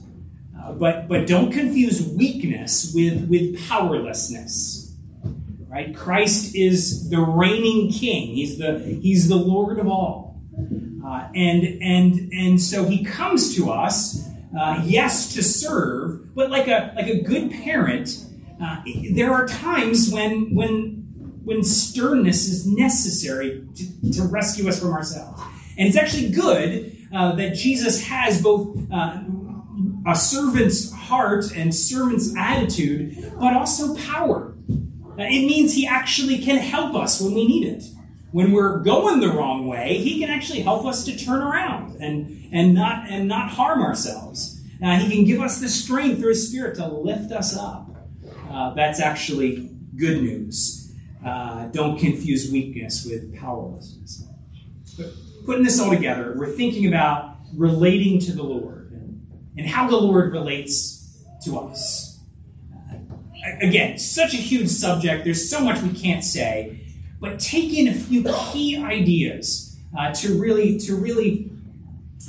but 0.78 1.08
but 1.08 1.26
don't 1.26 1.52
confuse 1.52 2.06
weakness 2.06 2.92
with 2.94 3.28
with 3.28 3.68
powerlessness. 3.68 4.81
Right? 5.72 5.96
Christ 5.96 6.54
is 6.54 7.08
the 7.08 7.20
reigning 7.20 7.90
king. 7.90 8.34
He's 8.34 8.58
the 8.58 8.78
he's 9.00 9.28
the 9.30 9.36
Lord 9.36 9.78
of 9.78 9.88
all. 9.88 10.38
Uh, 11.02 11.28
and 11.34 11.64
and 11.82 12.30
and 12.30 12.60
so 12.60 12.84
he 12.84 13.02
comes 13.02 13.56
to 13.56 13.70
us, 13.70 14.28
uh, 14.54 14.82
yes, 14.84 15.32
to 15.32 15.42
serve, 15.42 16.34
but 16.34 16.50
like 16.50 16.68
a 16.68 16.92
like 16.94 17.06
a 17.06 17.22
good 17.22 17.50
parent, 17.52 18.22
uh, 18.62 18.82
there 19.12 19.32
are 19.32 19.48
times 19.48 20.10
when 20.10 20.54
when 20.54 21.40
when 21.42 21.64
sternness 21.64 22.48
is 22.48 22.66
necessary 22.66 23.66
to, 23.74 24.12
to 24.12 24.22
rescue 24.24 24.68
us 24.68 24.78
from 24.78 24.92
ourselves. 24.92 25.42
And 25.78 25.88
it's 25.88 25.96
actually 25.96 26.32
good 26.32 26.98
uh, 27.14 27.34
that 27.36 27.54
Jesus 27.54 28.06
has 28.08 28.42
both 28.42 28.76
uh, 28.92 29.22
a 30.06 30.14
servant's 30.14 30.92
heart 30.92 31.46
and 31.56 31.74
servant's 31.74 32.36
attitude, 32.36 33.32
but 33.40 33.54
also 33.54 33.96
power. 33.96 34.51
It 35.18 35.46
means 35.46 35.74
he 35.74 35.86
actually 35.86 36.38
can 36.38 36.56
help 36.56 36.94
us 36.94 37.20
when 37.20 37.34
we 37.34 37.46
need 37.46 37.66
it. 37.66 37.84
When 38.30 38.52
we're 38.52 38.78
going 38.78 39.20
the 39.20 39.28
wrong 39.28 39.66
way, 39.66 39.98
he 39.98 40.18
can 40.18 40.30
actually 40.30 40.60
help 40.60 40.86
us 40.86 41.04
to 41.04 41.16
turn 41.16 41.42
around 41.42 42.00
and, 42.00 42.48
and, 42.52 42.74
not, 42.74 43.10
and 43.10 43.28
not 43.28 43.50
harm 43.50 43.82
ourselves. 43.82 44.60
Uh, 44.82 44.98
he 44.98 45.14
can 45.14 45.24
give 45.24 45.40
us 45.40 45.60
the 45.60 45.68
strength 45.68 46.18
through 46.18 46.30
his 46.30 46.48
spirit 46.48 46.76
to 46.76 46.86
lift 46.86 47.30
us 47.30 47.56
up. 47.56 47.90
Uh, 48.50 48.72
that's 48.74 49.00
actually 49.00 49.70
good 49.96 50.22
news. 50.22 50.92
Uh, 51.24 51.66
don't 51.68 51.98
confuse 51.98 52.50
weakness 52.50 53.04
with 53.04 53.38
powerlessness. 53.38 54.24
But 54.96 55.12
putting 55.46 55.62
this 55.62 55.78
all 55.78 55.90
together, 55.90 56.34
we're 56.36 56.50
thinking 56.50 56.86
about 56.86 57.36
relating 57.54 58.18
to 58.20 58.32
the 58.32 58.42
Lord 58.42 58.90
and 59.56 59.66
how 59.66 59.88
the 59.88 59.96
Lord 59.96 60.32
relates 60.32 61.22
to 61.44 61.58
us. 61.58 62.01
Again, 63.60 63.98
such 63.98 64.34
a 64.34 64.36
huge 64.36 64.68
subject. 64.68 65.24
There's 65.24 65.50
so 65.50 65.60
much 65.60 65.82
we 65.82 65.92
can't 65.92 66.22
say, 66.22 66.80
but 67.20 67.40
take 67.40 67.72
in 67.72 67.88
a 67.88 67.94
few 67.94 68.24
key 68.24 68.76
ideas 68.76 69.80
uh, 69.98 70.12
to 70.14 70.40
really 70.40 70.78
to 70.80 70.96
really 70.96 71.50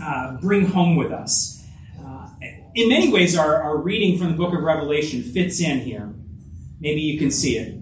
uh, 0.01 0.37
bring 0.41 0.65
home 0.65 0.95
with 0.95 1.11
us. 1.11 1.63
Uh, 2.03 2.29
in 2.73 2.89
many 2.89 3.11
ways, 3.11 3.37
our, 3.37 3.61
our 3.61 3.77
reading 3.77 4.17
from 4.17 4.31
the 4.31 4.37
book 4.37 4.53
of 4.53 4.61
Revelation 4.63 5.21
fits 5.21 5.61
in 5.61 5.81
here. 5.81 6.13
Maybe 6.79 7.01
you 7.01 7.19
can 7.19 7.31
see 7.31 7.57
it. 7.57 7.79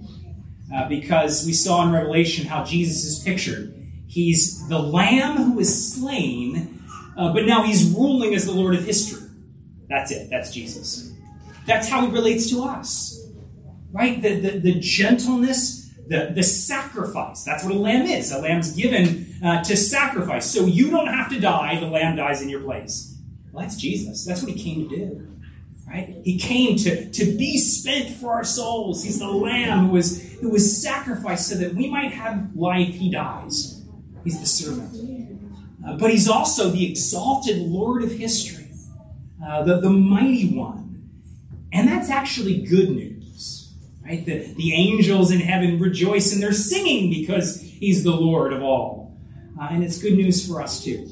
Uh, 0.73 0.87
because 0.87 1.45
we 1.45 1.51
saw 1.51 1.85
in 1.85 1.91
Revelation 1.91 2.45
how 2.45 2.63
Jesus 2.63 3.03
is 3.03 3.19
pictured. 3.19 3.73
He's 4.07 4.67
the 4.67 4.79
lamb 4.79 5.37
who 5.37 5.59
is 5.59 5.93
slain, 5.95 6.81
uh, 7.17 7.33
but 7.33 7.45
now 7.45 7.63
he's 7.63 7.89
ruling 7.91 8.33
as 8.33 8.45
the 8.45 8.51
Lord 8.51 8.75
of 8.75 8.85
history. 8.85 9.27
That's 9.89 10.11
it. 10.11 10.29
That's 10.29 10.53
Jesus. 10.53 11.11
That's 11.65 11.87
how 11.87 12.05
he 12.05 12.11
relates 12.11 12.49
to 12.51 12.63
us. 12.63 13.27
Right? 13.91 14.21
The, 14.21 14.39
the, 14.39 14.59
the 14.59 14.79
gentleness, 14.79 15.89
the, 16.07 16.31
the 16.33 16.43
sacrifice. 16.43 17.43
That's 17.43 17.63
what 17.63 17.73
a 17.73 17.77
lamb 17.77 18.05
is. 18.05 18.31
A 18.31 18.39
lamb's 18.39 18.71
given 18.73 19.35
uh, 19.43 19.63
to 19.63 19.75
sacrifice. 19.75 20.49
So 20.49 20.65
you 20.65 20.89
don't 20.89 21.07
have 21.07 21.29
to 21.29 21.39
die, 21.39 21.79
the 21.79 21.87
lamb 21.87 22.15
dies 22.15 22.41
in 22.41 22.49
your 22.49 22.61
place. 22.61 23.17
Well, 23.51 23.63
that's 23.63 23.75
Jesus. 23.75 24.25
That's 24.25 24.41
what 24.41 24.51
he 24.51 24.61
came 24.61 24.89
to 24.89 24.95
do. 24.95 25.27
Right? 25.87 26.21
He 26.23 26.39
came 26.39 26.77
to, 26.77 27.09
to 27.11 27.25
be 27.37 27.57
spent 27.57 28.15
for 28.15 28.31
our 28.31 28.45
souls. 28.45 29.03
He's 29.03 29.19
the 29.19 29.27
lamb 29.27 29.87
who 29.87 29.91
was, 29.91 30.21
who 30.39 30.49
was 30.49 30.81
sacrificed 30.81 31.49
so 31.49 31.55
that 31.55 31.75
we 31.75 31.89
might 31.89 32.13
have 32.13 32.55
life. 32.55 32.95
He 32.95 33.11
dies. 33.11 33.83
He's 34.23 34.39
the 34.39 34.45
servant. 34.45 34.95
Uh, 35.85 35.97
but 35.97 36.11
he's 36.11 36.29
also 36.29 36.69
the 36.69 36.89
exalted 36.89 37.57
Lord 37.57 38.03
of 38.03 38.11
history, 38.11 38.69
uh, 39.43 39.63
the, 39.63 39.81
the 39.81 39.89
mighty 39.89 40.55
one. 40.55 40.80
And 41.71 41.87
that's 41.87 42.09
actually 42.09 42.61
good 42.61 42.89
news. 42.89 43.73
Right? 44.05 44.25
The, 44.25 44.53
the 44.55 44.73
angels 44.73 45.31
in 45.31 45.39
heaven 45.39 45.79
rejoice 45.79 46.33
and 46.33 46.41
they're 46.41 46.53
singing 46.53 47.09
because 47.09 47.61
he's 47.61 48.03
the 48.03 48.11
Lord 48.11 48.51
of 48.51 48.61
all. 48.61 49.17
Uh, 49.59 49.67
and 49.71 49.83
it's 49.83 50.01
good 50.01 50.15
news 50.15 50.47
for 50.47 50.61
us 50.61 50.83
too. 50.83 51.07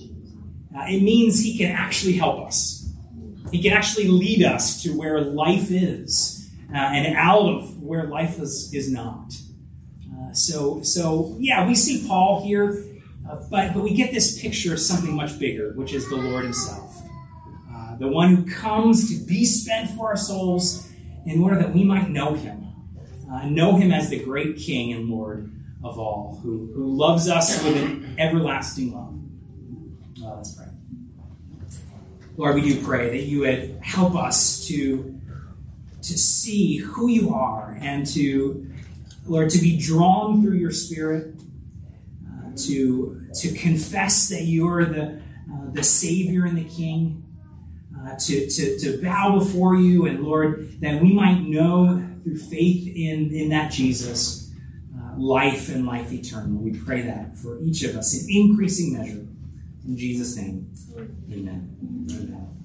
Uh, 0.76 0.86
it 0.88 1.02
means 1.02 1.39
he 1.39 1.58
can 1.58 1.72
actually 1.72 2.13
help 2.13 2.45
us. 2.45 2.91
He 3.52 3.62
can 3.62 3.74
actually 3.74 4.08
lead 4.08 4.43
us 4.43 4.84
to 4.84 4.98
where 4.98 5.22
life 5.22 5.72
is 5.72 6.50
uh, 6.74 6.78
and 6.78 7.15
out 7.15 7.48
of 7.48 7.82
where 7.82 8.06
life 8.06 8.39
is, 8.39 8.74
is 8.74 8.91
not. 8.91 9.34
Uh, 10.13 10.34
so, 10.34 10.82
so, 10.84 11.36
yeah, 11.39 11.67
we 11.67 11.74
see 11.74 12.08
Paul 12.08 12.43
here, 12.43 12.86
uh, 13.28 13.38
but, 13.50 13.74
but 13.74 13.84
we 13.84 13.93
get 13.93 14.12
this 14.12 14.39
picture 14.39 14.74
of 14.74 14.80
something 14.80 15.15
much 15.15 15.39
bigger, 15.39 15.74
which 15.74 15.93
is 15.93 16.08
the 16.10 16.15
Lord 16.15 16.43
Himself. 16.43 16.88
The 18.00 18.08
one 18.08 18.34
who 18.34 18.50
comes 18.50 19.10
to 19.10 19.26
be 19.26 19.46
spent 19.46 19.92
for 19.92 20.08
our 20.08 20.18
souls 20.18 20.90
in 21.26 21.42
order 21.42 21.58
that 21.60 21.74
we 21.74 21.84
might 21.84 22.10
know 22.10 22.34
Him. 22.34 22.68
Uh, 23.30 23.46
know 23.46 23.76
Him 23.76 23.92
as 23.92 24.10
the 24.10 24.24
great 24.24 24.58
King 24.58 24.94
and 24.94 25.10
Lord 25.10 25.52
of 25.84 26.00
all, 26.00 26.40
who, 26.42 26.72
who 26.74 26.96
loves 26.96 27.30
us 27.30 27.64
with 27.64 27.76
an 27.76 28.16
everlasting 28.18 28.94
love. 28.94 29.16
Uh, 30.24 30.38
let's 30.38 30.56
pray. 30.56 30.66
Lord, 32.38 32.56
we 32.56 32.62
do 32.62 32.82
pray 32.84 33.10
that 33.10 33.24
you 33.24 33.42
would 33.42 33.80
help 33.82 34.16
us 34.16 34.66
to, 34.68 35.20
to 36.02 36.18
see 36.18 36.78
who 36.78 37.10
you 37.10 37.34
are 37.34 37.78
and 37.82 38.08
to, 38.08 38.70
Lord, 39.26 39.50
to 39.50 39.60
be 39.60 39.78
drawn 39.78 40.42
through 40.42 40.56
your 40.56 40.72
Spirit, 40.72 41.36
uh, 42.26 42.52
to, 42.68 43.22
to 43.36 43.54
confess 43.54 44.30
that 44.30 44.44
you 44.44 44.68
are 44.70 44.86
the, 44.86 45.22
uh, 45.54 45.72
the 45.72 45.84
Savior 45.84 46.46
and 46.46 46.58
the 46.58 46.64
King, 46.64 47.26
uh, 48.02 48.16
to, 48.18 48.50
to, 48.50 48.80
to 48.80 49.02
bow 49.02 49.38
before 49.38 49.76
you, 49.76 50.06
and 50.06 50.24
Lord, 50.24 50.80
that 50.82 51.02
we 51.02 51.14
might 51.14 51.42
know 51.42 52.06
through 52.24 52.38
faith 52.38 52.88
in, 52.88 53.32
in 53.34 53.50
that 53.50 53.72
Jesus 53.72 54.52
uh, 54.98 55.18
life 55.18 55.70
and 55.70 55.86
life 55.86 56.12
eternal. 56.12 56.62
We 56.62 56.78
pray 56.78 57.02
that 57.02 57.38
for 57.38 57.60
each 57.62 57.84
of 57.84 57.96
us 57.96 58.14
in 58.14 58.30
increasing 58.30 58.94
measure. 58.94 59.26
In 59.86 59.98
Jesus' 59.98 60.38
name, 60.38 60.72
amen. 61.32 62.08
amen. 62.12 62.59